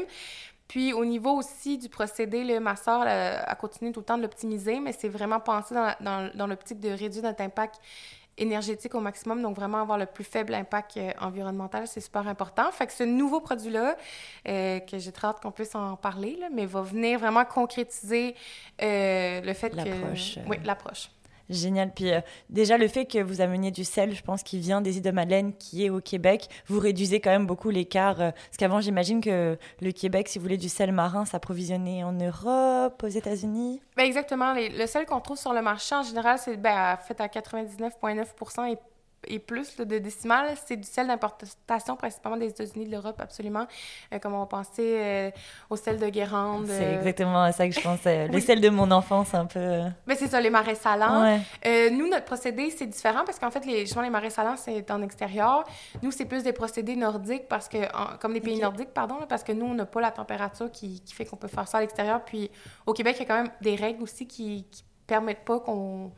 [0.68, 4.22] Puis au niveau aussi du procédé, le ma soeur a continué tout le temps de
[4.22, 7.78] l'optimiser, mais c'est vraiment pensé dans, dans, dans l'optique de réduire notre impact
[8.38, 12.70] énergétique au maximum, donc vraiment avoir le plus faible impact euh, environnemental, c'est super important.
[12.72, 13.96] Fait que ce nouveau produit-là,
[14.48, 18.34] euh, que j'ai très hâte qu'on puisse en parler, là, mais va venir vraiment concrétiser
[18.80, 20.48] euh, le fait que...
[20.48, 21.10] Oui, l'approche.
[21.52, 21.92] Génial.
[21.94, 24.96] Puis euh, déjà, le fait que vous ameniez du sel, je pense, qui vient des
[24.96, 28.20] îles de Madeleine, qui est au Québec, vous réduisez quand même beaucoup l'écart.
[28.20, 32.12] Euh, parce qu'avant, j'imagine que le Québec, si vous voulez du sel marin, s'approvisionnait en
[32.12, 33.80] Europe, aux États-Unis.
[33.96, 34.54] Ben exactement.
[34.54, 38.78] le sel qu'on trouve sur le marché, en général, c'est ben, fait à 99,9 et
[39.26, 43.66] et plus de décimales, c'est du sel d'importation principalement des États-Unis, de l'Europe, absolument.
[44.12, 45.30] Euh, comme on penser euh,
[45.70, 46.66] au sel de Guérande.
[46.66, 48.28] C'est euh, exactement à ça que je pensais.
[48.32, 49.82] Les sels de mon enfance, un peu.
[50.06, 51.38] Mais c'est ça, les marais salants.
[51.64, 55.02] nous, notre procédé, c'est différent parce qu'en fait, les, justement, les marais salants, c'est en
[55.02, 55.64] extérieur.
[56.02, 57.78] Nous, c'est plus des procédés nordiques parce que,
[58.18, 61.14] comme les pays nordiques, pardon, parce que nous, on n'a pas la température qui, qui
[61.14, 62.24] fait qu'on peut faire ça à l'extérieur.
[62.24, 62.50] Puis
[62.86, 66.10] au Québec, il y a quand même des règles aussi qui, qui permettent pas qu'on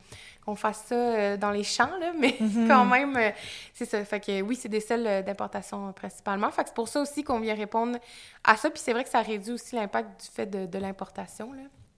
[0.45, 2.69] qu'on fasse ça euh, dans les champs, là, mais mhm.
[2.69, 3.31] quand même, euh,
[3.73, 4.05] c'est ça.
[4.05, 6.51] Fait que oui, c'est des sels euh, d'importation principalement.
[6.51, 7.99] Fait que c'est pour ça aussi qu'on vient répondre
[8.43, 8.71] à ça.
[8.71, 11.51] Puis c'est vrai que ça réduit aussi l'impact du fait de, de l'importation.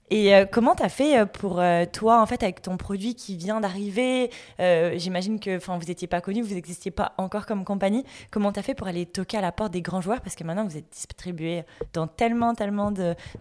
[0.09, 3.13] Et euh, comment tu as fait euh, pour euh, toi, en fait, avec ton produit
[3.15, 8.05] qui vient d'arriver J'imagine que vous n'étiez pas connu, vous n'existiez pas encore comme compagnie.
[8.31, 10.21] Comment tu as fait pour aller toquer à la porte des grands joueurs?
[10.21, 12.91] Parce que maintenant, vous êtes distribué dans tellement, tellement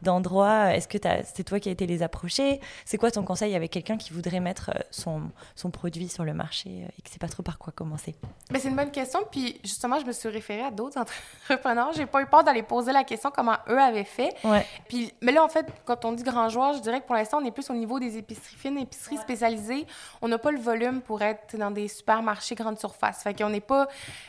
[0.02, 0.74] d'endroits.
[0.74, 2.60] Est-ce que c'est toi qui as été les approcher?
[2.84, 5.22] C'est quoi ton conseil avec quelqu'un qui voudrait mettre son,
[5.54, 8.14] son produit sur le marché et qui ne sait pas trop par quoi commencer?
[8.54, 9.20] C'est une bonne question.
[9.30, 10.98] Puis justement, je me suis référée à d'autres
[11.48, 11.92] entrepreneurs.
[11.94, 14.34] J'ai pas eu peur d'aller poser la question comment eux avaient fait.
[14.44, 14.66] Ouais.
[14.88, 17.44] Puis, mais là, en fait, quand on dit grand je dirais que pour l'instant, on
[17.44, 19.86] est plus au niveau des épiceries fines, épiceries spécialisées.
[20.22, 23.22] On n'a pas le volume pour être dans des supermarchés grande surface.
[23.22, 23.88] Fait qu'on n'est pas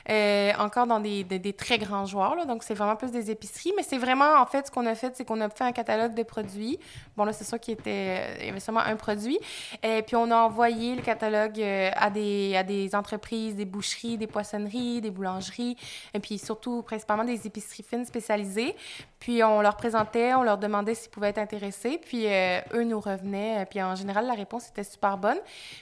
[0.10, 2.46] euh, encore dans des, des, très grands joueurs, là.
[2.46, 3.74] Donc, c'est vraiment plus des épiceries.
[3.76, 6.14] Mais c'est vraiment, en fait, ce qu'on a fait, c'est qu'on a fait un catalogue
[6.14, 6.80] de produits.
[7.16, 8.18] Bon, là, c'est ça qui était...
[8.20, 9.40] Euh, il y avait seulement un produit.
[9.84, 14.18] Et puis, on a envoyé le catalogue euh, à des, à des entreprises, des boucheries,
[14.18, 15.76] des poissonneries, des boulangeries,
[16.14, 18.76] et puis surtout, principalement, des épiceries fines spécialisées.
[19.20, 22.00] Puis, on leur présentait, on leur demandait s'ils pouvaient être intéressés.
[22.04, 23.62] Puis, puis euh, eux nous revenaient.
[23.62, 25.38] Euh, puis en général, la réponse était super bonne.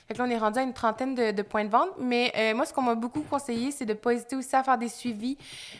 [0.07, 1.89] Fait que là, on est rendu à une trentaine de, points de vente.
[1.97, 4.63] Mais euh, moi, ce qu'on m'a beaucoup conseillé, c'est de ne pas hésiter aussi à
[4.63, 5.37] faire des suivis.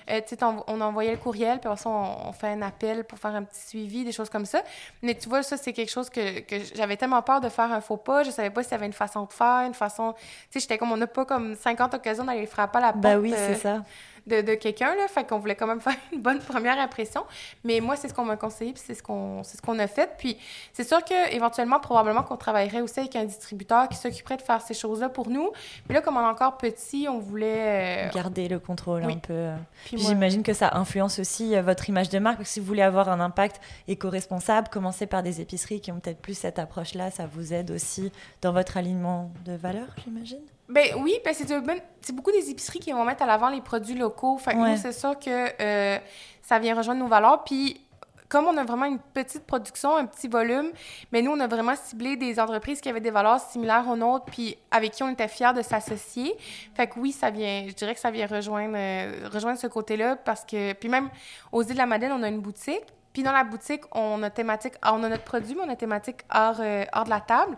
[0.08, 3.36] tu sais, on, envoyait le courriel, puis après ça, on, fait un appel pour faire
[3.36, 4.62] un petit suivi, des choses comme ça.
[5.02, 7.82] Mais tu vois, ça, c'est quelque chose que, que j'avais tellement peur de faire un
[7.82, 8.24] faux pas.
[8.24, 10.14] Je savais pas s'il y avait une façon de faire, une façon...
[10.14, 13.02] Tu sais, j'étais comme, on n'a pas comme 50 occasions d'aller frapper à la ben
[13.02, 13.14] porte.
[13.16, 13.82] Ben oui, c'est ça
[14.28, 15.08] de, de quelqu'un, là.
[15.08, 17.26] Fait qu'on voulait quand même faire une bonne première impression.
[17.64, 20.12] Mais moi, c'est ce qu'on m'a conseillé, puis c'est ce qu'on ce qu'on a fait.
[20.18, 20.38] Puis
[20.74, 24.74] c'est sûr qu'éventuellement, probablement qu'on travaillerait aussi avec un distributeur qui s'occuperait de faire ces
[24.74, 25.52] choses-là pour nous.
[25.88, 28.08] Mais là, comme on est encore petit, on voulait...
[28.08, 29.50] Euh, Garder le contrôle un peu.
[29.86, 32.38] Puis, j'imagine que ça influence aussi euh, votre image de marque.
[32.38, 36.00] Parce que si vous voulez avoir un impact éco-responsable, commencez par des épiceries qui ont
[36.00, 37.12] peut-être plus cette approche-là.
[37.12, 38.12] Ça vous aide aussi
[38.42, 43.06] dans votre alignement de valeur, j'imagine ben oui, ben c'est beaucoup des épiceries qui vont
[43.06, 44.38] mettre à l'avant les produits locaux.
[44.38, 46.00] Fait nous, c'est ça que euh,
[46.42, 47.44] ça vient rejoindre nos valeurs.
[47.44, 47.86] Puis
[48.28, 50.72] comme on a vraiment une petite production, un petit volume,
[51.12, 54.26] mais nous, on a vraiment ciblé des entreprises qui avaient des valeurs similaires aux nôtres,
[54.26, 56.36] puis avec qui on était fiers de s'associer.
[56.74, 60.16] Fait que oui, ça vient, je dirais que ça vient rejoindre, euh, rejoindre ce côté-là,
[60.16, 61.10] parce que, puis même
[61.52, 64.30] aux îles de la Madeleine, on a une boutique, puis dans la boutique, on a
[64.30, 67.58] thématique, on a notre produit, mais on a thématique hors, euh, hors de la table.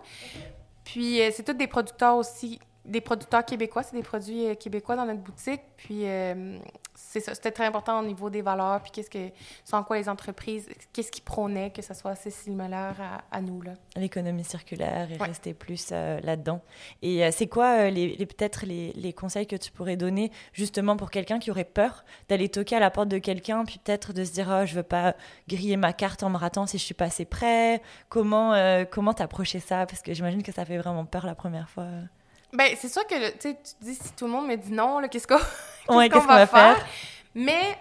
[0.84, 5.06] Puis c'est tous des producteurs aussi des producteurs québécois, c'est des produits euh, québécois dans
[5.06, 5.62] notre boutique.
[5.76, 6.58] Puis euh,
[6.96, 9.30] c'est ça, c'était très important au niveau des valeurs, puis qu'est-ce que,
[9.64, 12.96] sans quoi les entreprises, qu'est-ce qu'ils prônaient, que ça soit assez similaire
[13.32, 13.62] à, nous.
[13.62, 13.74] là.
[13.96, 16.62] L'économie circulaire et rester plus euh, là-dedans.
[17.02, 21.40] Et c'est quoi les, peut-être les, les, conseils que tu pourrais donner justement pour quelqu'un
[21.40, 24.48] qui aurait peur d'aller toquer à la porte de quelqu'un, puis peut-être de se dire
[24.50, 25.16] oh, je veux pas
[25.48, 27.82] griller ma carte en me ratant si je suis pas assez prêt?
[28.10, 28.54] Comment
[28.90, 29.86] comment t'approcher ça?
[29.86, 31.86] Parce que j'imagine que ça fait vraiment peur la première fois.
[32.54, 35.28] Ben, c'est sûr que tu te dis si tout le monde me dit non, qu'est-ce
[35.28, 36.86] qu'on va, faire?
[37.36, 37.78] Mais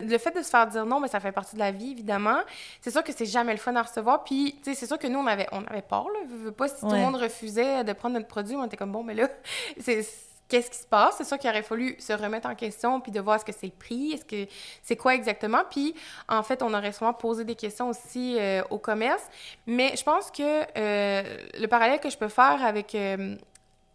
[0.00, 1.92] le fait de se faire dire non, mais ben, ça fait partie de la vie,
[1.92, 2.38] évidemment.
[2.80, 4.24] C'est sûr que c'est jamais le fun à recevoir.
[4.24, 6.20] Puis, tu sais, c'est sûr que nous, on avait, on avait peur, là.
[6.28, 9.02] veux pas, si tout le monde refusait de prendre notre produit, on était comme, bon,
[9.02, 9.28] mais là,
[9.80, 10.04] c'est
[10.52, 11.14] qu'est-ce qui se passe?
[11.16, 13.66] C'est sûr qu'il aurait fallu se remettre en question puis de voir ce que c'est
[13.66, 14.50] le prix, est-ce que
[14.82, 15.62] c'est quoi exactement?
[15.70, 15.94] Puis
[16.28, 19.22] en fait, on aurait souvent posé des questions aussi euh, au commerce.
[19.66, 21.22] Mais je pense que euh,
[21.58, 23.34] le parallèle que je peux faire avec euh,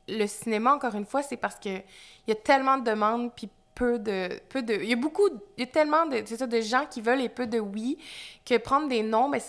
[0.08, 1.84] le cinéma, encore une fois, c'est parce qu'il
[2.28, 4.40] y a tellement de demandes, puis peu de...
[4.50, 5.28] Peu de il y a beaucoup...
[5.58, 7.98] Il y a tellement de, de gens qui veulent et peu de oui,
[8.46, 9.42] que prendre des noms, ben,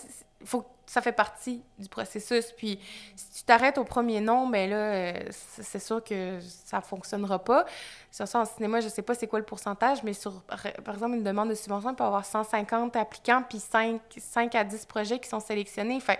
[0.43, 2.51] faut ça fait partie du processus.
[2.57, 2.79] Puis
[3.15, 7.65] si tu t'arrêtes au premier nom, ben là, euh, c'est sûr que ça fonctionnera pas.
[8.09, 11.15] Sur ça, en cinéma, je sais pas c'est quoi le pourcentage, mais sur, par exemple,
[11.15, 15.19] une demande de subvention, il peut avoir 150 applicants, puis 5, 5 à 10 projets
[15.19, 15.99] qui sont sélectionnés.
[15.99, 16.19] Fait,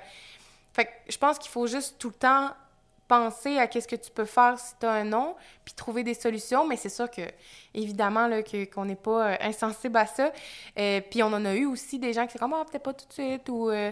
[0.71, 2.51] fait je pense qu'il faut juste tout le temps
[3.09, 6.13] penser à qu'est-ce que tu peux faire si tu as un nom, puis trouver des
[6.13, 6.65] solutions.
[6.65, 7.23] Mais c'est sûr que,
[7.73, 10.31] évidemment, là, que, qu'on n'est pas euh, insensible à ça.
[10.77, 12.93] Euh, puis on en a eu aussi des gens qui sont comme, ah, peut-être pas
[12.93, 13.69] tout de suite, ou...
[13.69, 13.91] Euh,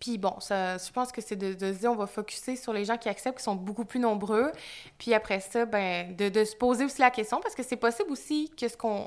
[0.00, 2.96] puis bon, ça, je pense que c'est de, dire, on va focuser sur les gens
[2.96, 4.50] qui acceptent, qui sont beaucoup plus nombreux.
[4.98, 8.10] Puis après ça, ben, de, de se poser aussi la question, parce que c'est possible
[8.10, 9.06] aussi que ce qu'on...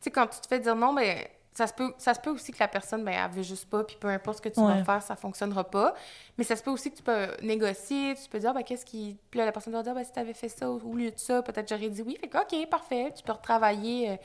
[0.00, 1.16] sais, quand tu te fais dire non, ben
[1.56, 3.82] ça se peut, ça se peut aussi que la personne, ben, elle veut juste pas,
[3.82, 5.94] puis peu importe ce que tu vas faire, ça fonctionnera pas.
[6.36, 9.16] Mais ça se peut aussi que tu peux négocier, tu peux dire, ben, qu'est-ce qui.
[9.30, 11.18] Puis là, la personne va dire, ben, si tu avais fait ça au lieu de
[11.18, 12.18] ça, peut-être j'aurais dit oui.
[12.20, 14.18] Fait que, OK, parfait, tu peux retravailler.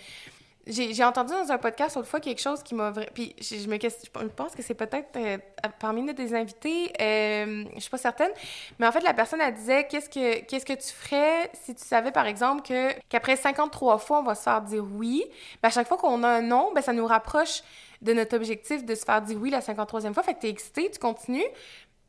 [0.68, 2.92] J'ai entendu dans un podcast autrefois quelque chose qui m'a.
[2.92, 5.38] Puis je, me je pense que c'est peut-être euh,
[5.80, 8.30] parmi nous des invités, euh, je suis pas certaine,
[8.78, 12.12] mais en fait, la personne, elle disait qu'est-ce que, que tu ferais si tu savais,
[12.12, 15.24] par exemple, que, qu'après 53 fois, on va se faire dire oui.
[15.64, 17.64] À chaque fois qu'on a un non, ben, ça nous rapproche
[18.04, 20.22] de notre objectif de se faire dire oui la 53e fois.
[20.22, 21.42] Fait que tu es excité, tu continues.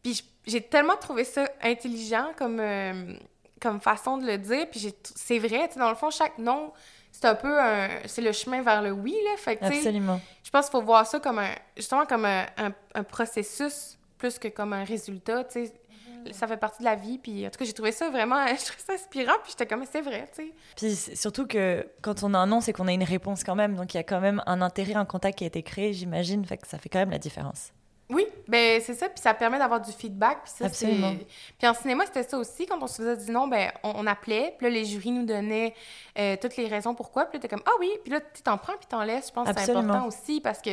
[0.03, 3.15] Puis j'ai tellement trouvé ça intelligent comme, euh,
[3.63, 4.67] comme façon de le dire.
[4.71, 6.73] Puis c'est vrai, tu sais, dans le fond, chaque non
[7.13, 10.21] c'est un peu un, c'est le chemin vers le oui là fait que, absolument.
[10.43, 12.47] je pense qu'il faut voir ça comme un justement comme un,
[12.95, 15.73] un, processus plus que comme un résultat tu sais.
[15.73, 16.33] Mm-hmm.
[16.33, 18.65] ça fait partie de la vie puis en tout cas j'ai trouvé ça vraiment je
[18.65, 20.53] trouvais ça inspirant puis j'étais comme c'est vrai tu sais.
[20.75, 23.77] Puis surtout que quand on a un non c'est qu'on a une réponse quand même
[23.77, 26.45] donc il y a quand même un intérêt un contact qui a été créé j'imagine
[26.47, 27.73] fait que ça fait quand même la différence
[28.13, 30.43] oui, ben c'est ça, puis ça permet d'avoir du feedback.
[30.43, 31.15] Puis ça, Absolument.
[31.59, 32.67] Puis en cinéma, c'était ça aussi.
[32.67, 35.75] Quand on se faisait dire non, ben on, appelait, puis là, les jurys nous donnaient
[36.19, 37.25] euh, toutes les raisons pourquoi.
[37.25, 39.29] Puis là, t'es comme, ah oui, puis là, tu t'en prends, puis t'en laisses.
[39.29, 40.71] Je pense que c'est important aussi parce que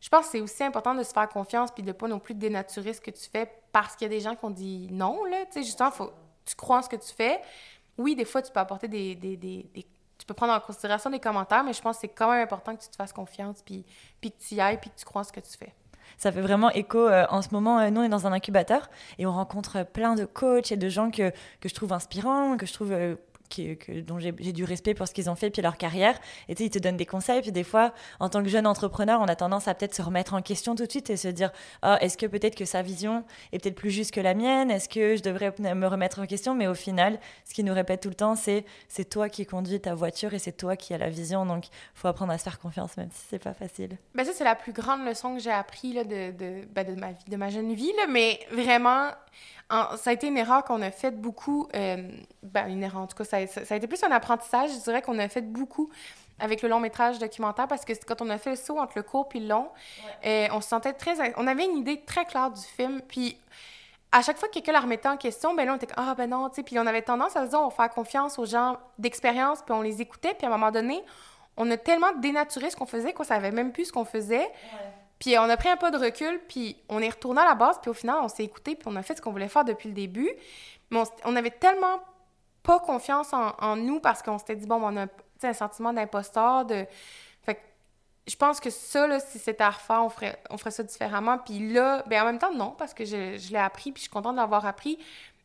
[0.00, 2.34] je pense que c'est aussi important de se faire confiance, puis de pas non plus
[2.34, 5.24] dénaturer ce que tu fais parce qu'il y a des gens qui ont dit non,
[5.24, 5.44] là.
[5.46, 6.10] Tu sais, justement, faut,
[6.46, 7.40] tu crois en ce que tu fais.
[7.98, 11.20] Oui, des fois, tu peux apporter des, des, des, tu peux prendre en considération des
[11.20, 13.84] commentaires, mais je pense que c'est quand même important que tu te fasses confiance, puis,
[14.20, 15.74] puis que tu y ailles, puis que tu crois en ce que tu fais
[16.20, 16.98] ça fait vraiment écho.
[16.98, 20.14] Euh, en ce moment, euh, nous, on est dans un incubateur et on rencontre plein
[20.14, 21.30] de coachs et de gens que,
[21.60, 22.92] que je trouve inspirants, que je trouve
[24.06, 26.18] dont j'ai du respect pour ce qu'ils ont fait puis leur carrière.
[26.48, 27.42] Et ils te donnent des conseils.
[27.42, 30.34] Puis des fois, en tant que jeune entrepreneur, on a tendance à peut-être se remettre
[30.34, 31.50] en question tout de suite et se dire
[31.82, 34.70] ah, est-ce que peut-être que sa vision est peut-être plus juste que la mienne?
[34.70, 38.02] Est-ce que je devrais me remettre en question Mais au final, ce qu'ils nous répètent
[38.02, 40.98] tout le temps, c'est c'est toi qui conduis ta voiture et c'est toi qui as
[40.98, 41.46] la vision.
[41.46, 43.98] Donc, faut apprendre à se faire confiance, même si c'est pas facile.
[44.14, 46.98] Ben ça, c'est la plus grande leçon que j'ai appris là, de, de, ben, de,
[46.98, 47.92] ma de ma jeune vie.
[47.96, 49.10] Là, mais vraiment,
[49.70, 51.68] ça a été une erreur qu'on a faite beaucoup.
[51.74, 52.08] Euh,
[52.42, 54.70] ben, une erreur, en tout cas, ça, a été plus un apprentissage.
[54.70, 55.90] Je dirais qu'on a fait beaucoup
[56.38, 59.02] avec le long métrage documentaire parce que quand on a fait le saut entre le
[59.02, 59.68] court et le long,
[60.24, 61.14] euh, on se sentait très.
[61.36, 63.00] On avait une idée très claire du film.
[63.06, 63.36] Puis
[64.12, 66.14] à chaque fois que quelqu'un la remettait en question, ben là, on était comme, ah,
[66.14, 66.62] ben non, tu sais.
[66.62, 69.82] Puis on avait tendance à se dire, on faire confiance aux gens d'expérience, puis on
[69.82, 70.34] les écoutait.
[70.34, 71.02] Puis à un moment donné,
[71.56, 74.48] on a tellement dénaturé ce qu'on faisait qu'on savait même plus ce qu'on faisait.
[75.18, 77.78] Puis on a pris un peu de recul, puis on est retourné à la base,
[77.80, 79.88] puis au final, on s'est écouté, puis on a fait ce qu'on voulait faire depuis
[79.88, 80.30] le début.
[80.90, 82.00] Mais on, avait tellement
[82.62, 85.06] pas confiance en, nous parce qu'on s'était dit, bon, on a
[85.42, 86.86] un sentiment d'imposteur, de...
[87.42, 87.58] Fait
[88.26, 91.38] je pense que ça, là, si c'était à refaire, on ferait, on ferait ça différemment.
[91.38, 94.04] Puis là, ben en même temps, non, parce que je, je l'ai appris, puis je
[94.04, 94.98] suis contente de l'avoir appris.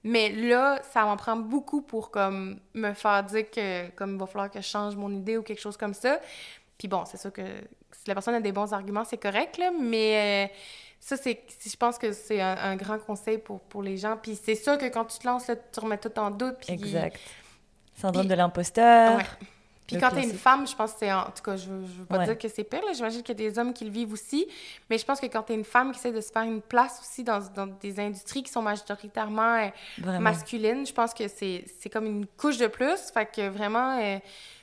[0.03, 4.27] Mais là, ça m'en prend beaucoup pour comme me faire dire que comme il va
[4.27, 6.19] falloir que je change mon idée ou quelque chose comme ça.
[6.77, 9.71] Puis bon, c'est sûr que si la personne a des bons arguments, c'est correct, là,
[9.71, 10.55] mais euh,
[11.05, 14.17] ça, c'est, je pense que c'est un, grand conseil pour, pour les gens.
[14.17, 16.55] Puis c'est sûr que quand tu te lances, là, tu remets tout en doute.
[16.59, 16.73] Puis...
[16.73, 17.19] Exact.
[17.93, 19.21] Syndrome de l'imposteur.
[19.85, 21.13] Puis quand tu es une femme, je pense que c'est.
[21.13, 22.81] En tout cas, je, veux, veux pas dire que c'est pire.
[22.91, 24.47] J'imagine qu'il y a des hommes qui le vivent aussi.
[24.89, 26.63] Mais je pense que quand tu es une femme qui essaie de se faire une
[26.63, 29.59] place aussi dans, dans des industries qui sont majoritairement
[30.07, 33.11] euh, masculines, je pense que c'est comme une couche de plus.
[33.13, 33.99] Fait que vraiment.
[33.99, 34.17] Euh,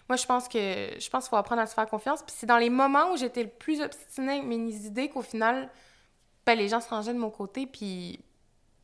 [0.09, 2.20] moi, je pense que je pense qu'il faut apprendre à se faire confiance.
[2.20, 5.70] Puis c'est dans les moments où j'étais le plus obstinée avec mes idées qu'au final,
[6.46, 7.66] ben, les gens se rangeaient de mon côté.
[7.66, 8.20] Puis,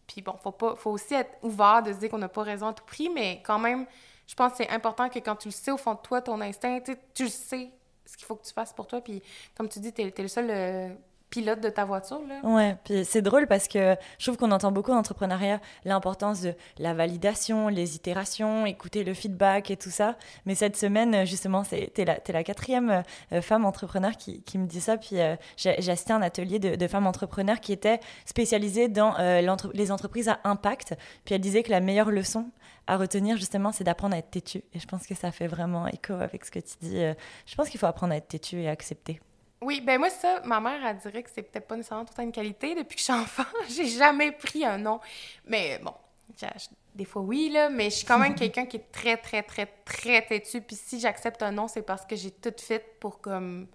[0.07, 2.68] puis bon, faut, pas, faut aussi être ouvert de se dire qu'on n'a pas raison
[2.68, 3.87] à tout prix, mais quand même,
[4.27, 6.40] je pense que c'est important que quand tu le sais au fond de toi, ton
[6.40, 6.81] instinct,
[7.14, 7.71] tu le sais
[8.05, 9.01] ce qu'il faut que tu fasses pour toi.
[9.01, 9.23] Puis
[9.57, 10.94] comme tu dis, tu es, le seul euh,
[11.31, 12.21] pilote de ta voiture.
[12.27, 12.41] Là.
[12.43, 16.55] Ouais, puis c'est drôle parce que je trouve qu'on entend beaucoup en entrepreneuriat l'importance de
[16.79, 20.17] la validation, les itérations, écouter le feedback et tout ça.
[20.47, 24.81] Mais cette semaine, justement, tu es, la quatrième euh, femme entrepreneur qui, qui, me dit
[24.81, 24.97] ça.
[24.97, 29.57] Puis euh, j'ai assisté à un atelier de, femmes entrepreneurs qui était spécialisée dans euh,
[29.75, 30.97] les entreprises à impact.
[31.25, 32.51] Puis elle disait que la meilleure leçon
[32.87, 34.62] à retenir, justement, c'est d'apprendre à être têtu.
[34.73, 37.03] Et je pense que ça fait vraiment écho avec ce que tu dis.
[37.45, 39.21] Je pense qu'il faut apprendre à être têtu et accepter.
[39.61, 42.33] Oui, ben moi, ça, ma mère, elle dirait que c'est peut-être pas nécessairement toute une
[42.33, 42.75] qualité.
[42.75, 45.01] Depuis que je suis enfant, j'ai jamais pris un nom.
[45.47, 45.94] Mais bon,
[46.94, 49.66] des fois oui, là, mais je suis quand même quelqu'un qui est très, très, très,
[49.85, 50.61] très têtu.
[50.61, 53.66] Puis si j'accepte un nom, c'est parce que j'ai tout fait pour comme.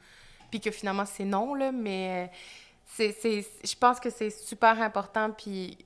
[0.50, 1.72] Puis que finalement, c'est non, là.
[1.72, 2.30] Mais
[2.98, 5.32] euh, c'est, je pense que c'est super important.
[5.32, 5.78] Puis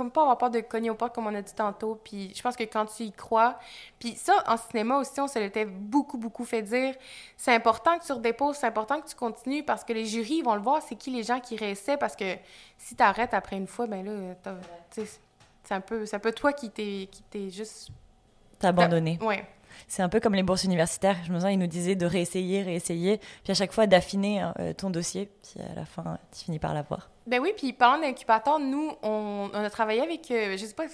[0.00, 2.00] comme pas avoir peur de cogner aux portes, comme on a dit tantôt.
[2.02, 3.58] Puis je pense que quand tu y crois,
[3.98, 6.94] puis ça, en cinéma aussi, on se l'était beaucoup, beaucoup fait dire.
[7.36, 10.54] C'est important que tu redéposes, c'est important que tu continues parce que les jurys vont
[10.54, 11.98] le voir, c'est qui les gens qui restaient.
[11.98, 12.36] Parce que
[12.78, 14.54] si tu arrêtes après une fois, ben là,
[14.90, 17.90] c'est un peu, c'est un peu toi qui t'es, qui t'es juste.
[18.58, 19.18] T'as abandonné.
[19.20, 19.36] Oui.
[19.88, 21.16] C'est un peu comme les bourses universitaires.
[21.24, 24.54] Je me souviens, ils nous disaient de réessayer, réessayer, puis à chaque fois d'affiner hein,
[24.58, 27.10] euh, ton dossier, puis à la fin, tu finis par l'avoir.
[27.26, 30.86] Ben oui, puis parlant d'incubateur, nous, on, on, a travaillé avec, euh, je sais pas,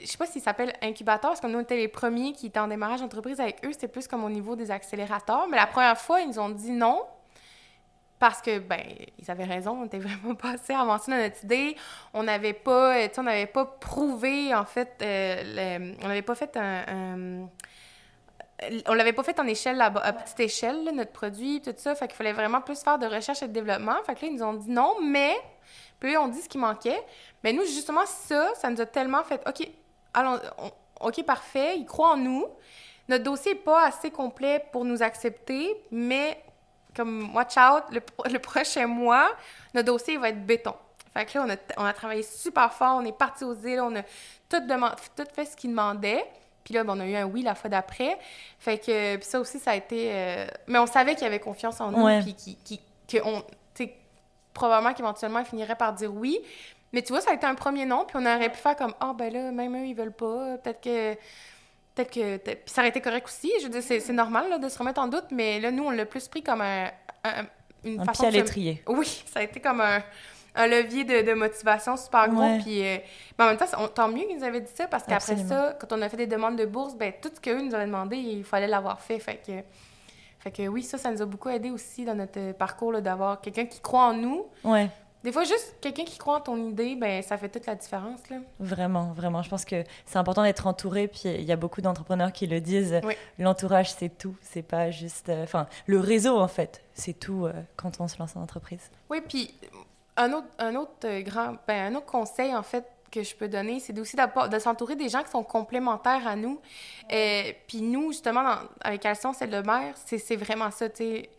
[0.00, 2.58] je sais pas s'il s'appelle incubateur, parce que nous, on était les premiers qui étaient
[2.60, 3.72] en démarrage d'entreprise avec eux.
[3.72, 5.46] C'était plus comme au niveau des accélérateurs.
[5.48, 7.02] Mais la première fois, ils nous ont dit non.
[8.18, 8.80] Parce que, ben,
[9.18, 11.76] ils avaient raison, on était vraiment pas assez avancé dans notre idée.
[12.14, 17.48] On n'avait pas, on n'avait pas prouvé, en fait, euh, on n'avait pas fait un,
[18.86, 21.94] on l'avait pas fait en échelle, à, petite échelle, notre produit, tout ça.
[21.94, 23.96] Fait qu'il fallait vraiment plus faire de recherche et de développement.
[24.04, 25.36] Fait là, ils nous ont dit non, mais.
[26.00, 27.02] Puis on dit ce qui manquait.
[27.44, 29.68] Mais nous, justement, ça, ça nous a tellement fait OK,
[30.14, 30.40] allons,
[31.00, 32.46] OK, parfait, ils croient en nous.
[33.08, 36.42] Notre dossier n'est pas assez complet pour nous accepter, mais
[36.94, 39.30] comme watch out, le, prochain mois,
[39.74, 40.74] notre dossier va être béton.
[41.12, 43.94] Fait là, on a, on a travaillé super fort, on est parti aux îles, on
[43.96, 44.02] a
[44.48, 44.60] tout,
[45.16, 46.24] tout fait ce qu'ils demandaient.
[46.64, 48.18] Puis là, ben, on a eu un oui la fois d'après.
[48.58, 50.10] Fait que puis ça aussi, ça a été...
[50.12, 52.80] Euh, mais on savait qu'il y avait confiance en nous, puis qui, qui,
[53.20, 53.42] qu'on...
[54.54, 56.38] probablement qu'éventuellement, ils finiraient par dire oui.
[56.92, 58.94] Mais tu vois, ça a été un premier nom, puis on aurait pu faire comme
[59.00, 60.58] «Ah, oh, ben là, même eux, ils veulent pas.
[60.58, 61.14] Peut-être que...»
[61.94, 62.36] Peut-être que...
[62.38, 63.52] Puis ça aurait été correct aussi.
[63.60, 65.90] Je veux dire, c'est normal là, de se remettre en doute, mais là, nous, on
[65.90, 66.90] l'a plus pris comme un...
[67.84, 68.82] une un façon pied à l'étrier.
[68.86, 70.02] Oui, ça a été comme un
[70.54, 72.58] un levier de, motivation super gros.
[72.62, 72.98] Puis, euh,
[73.38, 75.92] mais en même temps, tant mieux qu'ils nous avaient dit ça parce qu'après ça, quand
[75.92, 78.44] on a fait des demandes de bourse, ben, tout ce qu'eux nous avaient demandé, il
[78.44, 79.18] fallait l'avoir fait.
[79.18, 79.52] Fait que,
[80.38, 83.66] fait que oui, ça, ça nous a beaucoup aidé aussi dans notre parcours d'avoir quelqu'un
[83.66, 84.46] qui croit en nous.
[84.64, 84.88] Ouais.
[85.24, 88.28] Des fois, juste quelqu'un qui croit en ton idée, ben ça fait toute la différence.
[88.28, 88.38] Là.
[88.58, 89.42] Vraiment, vraiment.
[89.42, 91.06] Je pense que c'est important d'être entouré.
[91.06, 93.00] Puis il y a beaucoup d'entrepreneurs qui le disent.
[93.38, 94.34] L'entourage, c'est tout.
[94.40, 95.28] C'est pas juste.
[95.28, 98.90] Euh, enfin, le réseau, en fait, c'est tout euh, quand on se lance en entreprise.
[99.10, 99.54] Oui, puis
[100.16, 103.48] un autre, un autre euh, grand, ben, un autre conseil, en fait, que je peux
[103.48, 106.60] donner, c'est aussi de s'entourer des gens qui sont complémentaires à nous.
[107.10, 111.30] et euh, Puis nous, justement, avec Alison, celle de mère, c'est vraiment ça, tu sais.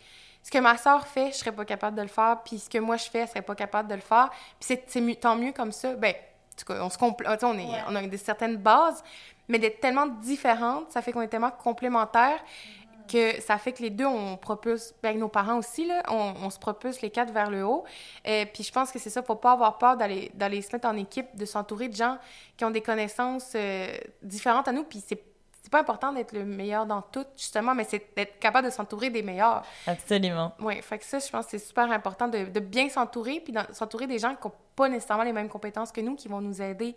[0.44, 2.78] Ce que ma soeur fait, je serais pas capable de le faire, puis ce que
[2.78, 4.30] moi je fais, elle serait pas capable de le faire.
[4.60, 5.94] Puis c'est tant mieux comme ça.
[5.96, 6.98] Ben, en tout cas, on, se
[7.46, 9.02] on, est, on a des certaines bases,
[9.48, 12.44] mais d'être tellement différentes, ça fait qu'on est tellement complémentaires
[13.08, 16.60] que ça fait que les deux, on propulse, avec nos parents aussi, là, on, se
[16.60, 17.84] propulse les quatre vers le haut.
[18.26, 20.88] Et puis je pense que c'est ça, faut pas avoir peur d'aller, d'aller se mettre
[20.88, 22.18] en équipe, de s'entourer de gens
[22.58, 23.88] qui ont des connaissances euh,
[24.22, 24.84] différentes à nous.
[24.84, 25.24] Puis c'est,
[25.62, 29.10] c'est pas important d'être le meilleur dans tout, justement, mais c'est d'être capable de s'entourer
[29.10, 29.64] des meilleurs.
[29.88, 30.54] Absolument.
[30.60, 33.54] Oui, fait que ça, je pense que c'est super important de, de bien s'entourer, puis
[33.54, 36.42] de s'entourer des gens qui n'ont pas nécessairement les mêmes compétences que nous, qui vont
[36.42, 36.96] nous aider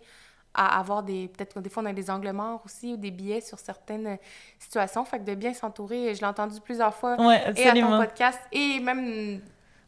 [0.57, 1.27] à avoir des.
[1.29, 4.17] Peut-être que des fois, on a des angles morts aussi ou des billets sur certaines
[4.59, 5.05] situations.
[5.05, 7.15] Fait que de bien s'entourer, je l'ai entendu plusieurs fois.
[7.55, 9.39] et à ton podcast et même.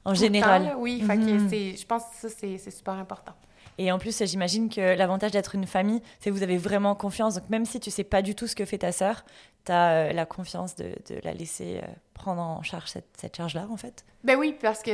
[0.05, 0.75] En général.
[0.77, 1.77] oui, fait que mhm.
[1.77, 3.33] je pense que ça, c'est super important.
[3.77, 7.35] Et en plus, j'imagine que l'avantage d'être une famille, c'est que vous avez vraiment confiance.
[7.35, 9.23] Donc, même si tu sais pas du tout ce que fait ta sœur,
[9.65, 13.37] tu as euh, la confiance de, de, la laisser euh, prendre en charge cette, cette
[13.37, 14.03] charge-là, en fait.
[14.25, 14.91] Ben oui, parce que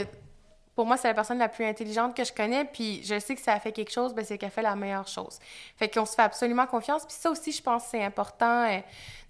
[0.76, 3.42] pour moi, c'est la personne la plus intelligente que je connais, puis je sais que
[3.42, 5.40] si elle fait quelque chose, ben c'est qu'elle fait la meilleure chose.
[5.78, 8.80] Fait qu'on se fait absolument confiance, puis ça aussi, je pense c'est important euh,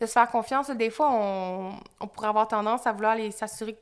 [0.02, 0.72] de se faire confiance.
[0.72, 3.78] Des fois, on, on pourrait avoir tendance à vouloir s'assurer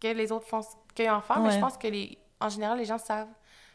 [0.00, 2.48] que les autres font ce qu'ils ont à faire, mais je pense que, les, en
[2.48, 3.26] général, les gens savent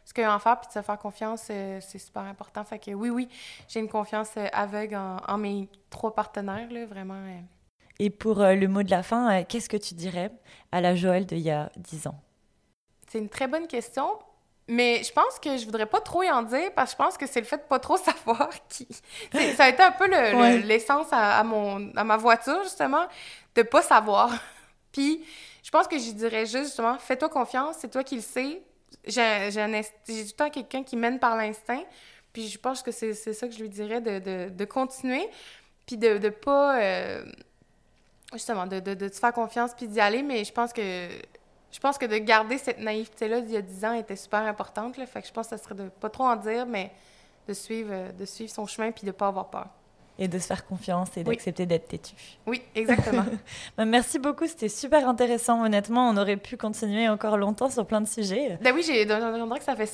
[0.05, 2.63] ce qu'ils ont à faire, puis de se faire confiance, euh, c'est super important.
[2.63, 3.27] Fait que oui, oui,
[3.67, 7.21] j'ai une confiance euh, aveugle en, mes trois partenaires, là, vraiment.
[7.99, 10.31] Et pour le mot de la fin, qu'est-ce que tu dirais
[10.71, 12.15] à la Joël d'il y a dix ans?
[13.09, 14.07] C'est une très bonne question.
[14.67, 17.17] Mais je pense que je voudrais pas trop y en dire parce que je pense
[17.17, 18.87] que c'est le fait de pas trop savoir qui.
[19.55, 20.07] ça a été un peu
[20.65, 23.05] l'essence à, mon, à ma voiture, justement,
[23.55, 24.31] de pas savoir.
[24.91, 25.23] Puis
[25.63, 28.61] je pense que je dirais juste, justement, fais-toi confiance, c'est toi qui le sais.
[29.05, 31.83] J'ai tout le temps quelqu'un qui mène par l'instinct.
[32.31, 35.29] Puis je pense que c'est ça que je lui dirais, de, de, continuer.
[35.85, 36.79] Puis de ne pas.
[36.79, 37.25] Euh,
[38.31, 40.23] justement, de, de, de, te faire confiance puis d'y aller.
[40.23, 41.09] Mais je pense que
[41.73, 44.95] je pense que de garder cette naïveté-là d'il y a 10 ans était super importante.
[45.07, 46.91] Fait que je pense que ça serait de pas trop en dire, mais
[47.47, 49.67] de suivre, euh, de suivre son chemin puis de pas avoir peur.
[50.19, 52.13] Et de se faire confiance et d'accepter d'être têtu.
[52.45, 53.25] Oui, exactement.
[53.77, 55.65] Ben, merci beaucoup, c'était super intéressant.
[55.65, 58.57] Honnêtement, on aurait pu continuer encore longtemps sur plein de sujets.
[58.61, 59.89] Ben oui, j'ai que ça fait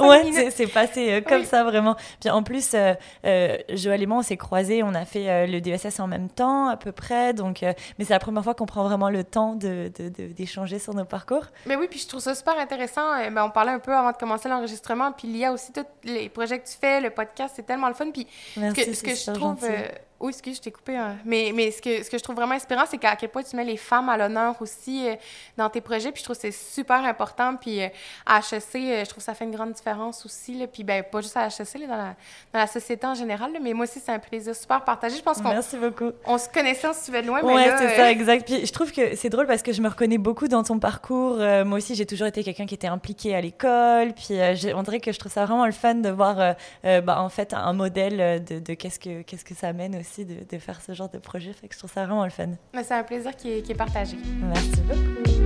[0.00, 1.96] Ouais, c'est passé euh, comme ça vraiment.
[2.20, 5.60] Puis en plus, euh, euh, Joël et moi, on s'est croisés, on a fait le
[5.60, 7.34] DSS en même temps à peu près.
[7.34, 10.94] Donc, mais c'est la première fois qu'on prend vraiment le temps d'échanger de, de, sur
[10.94, 11.44] nos parcours.
[11.66, 13.02] Mais oui, puis je trouve ça super intéressant.
[13.30, 15.12] Ben, on parlait un peu avant de commencer l'enregistrement.
[15.12, 17.88] Puis il y a aussi tous les projets que tu fais, le podcast, c'est tellement
[17.88, 18.10] le fun.
[18.10, 18.26] Puis
[18.56, 20.96] Merci, ce que, ce que je trouve 部 Oui, excuse, je t'ai coupé.
[20.96, 21.16] hein.
[21.24, 23.56] Mais, mais ce, que, ce que je trouve vraiment inspirant, c'est qu'à quel point tu
[23.56, 25.14] mets les femmes à l'honneur aussi euh,
[25.56, 26.12] dans tes projets.
[26.12, 27.56] Puis je trouve que c'est super important.
[27.56, 27.88] Puis euh,
[28.26, 30.58] à HEC, euh, je trouve que ça fait une grande différence aussi.
[30.58, 30.66] Là.
[30.66, 32.14] Puis ben, pas juste à HEC, là, dans, la,
[32.52, 33.50] dans la société en général.
[33.54, 33.60] là.
[33.62, 35.16] Mais moi aussi, c'est un plaisir super partagé.
[35.16, 36.10] Je pense qu'on Merci beaucoup.
[36.26, 37.40] on se connaissait, on se suivait de loin.
[37.42, 38.44] là, c'est euh, ça, exact.
[38.46, 41.36] Puis je trouve que c'est drôle parce que je me reconnais beaucoup dans ton parcours.
[41.38, 44.12] Moi aussi, j'ai toujours été quelqu'un qui était impliqué à l'école.
[44.12, 44.36] Puis
[44.74, 47.72] on dirait que je trouve ça vraiment le fun de voir, bah, en fait, un
[47.72, 51.08] modèle de, de qu'est-ce que qu'est-ce que ça amène aussi de, de faire ce genre
[51.08, 51.52] de projet.
[51.52, 52.48] Fait que je trouve ça vraiment le fun.
[52.82, 54.16] c'est un plaisir qui est, qui est partagé.
[54.42, 55.39] Merci beaucoup.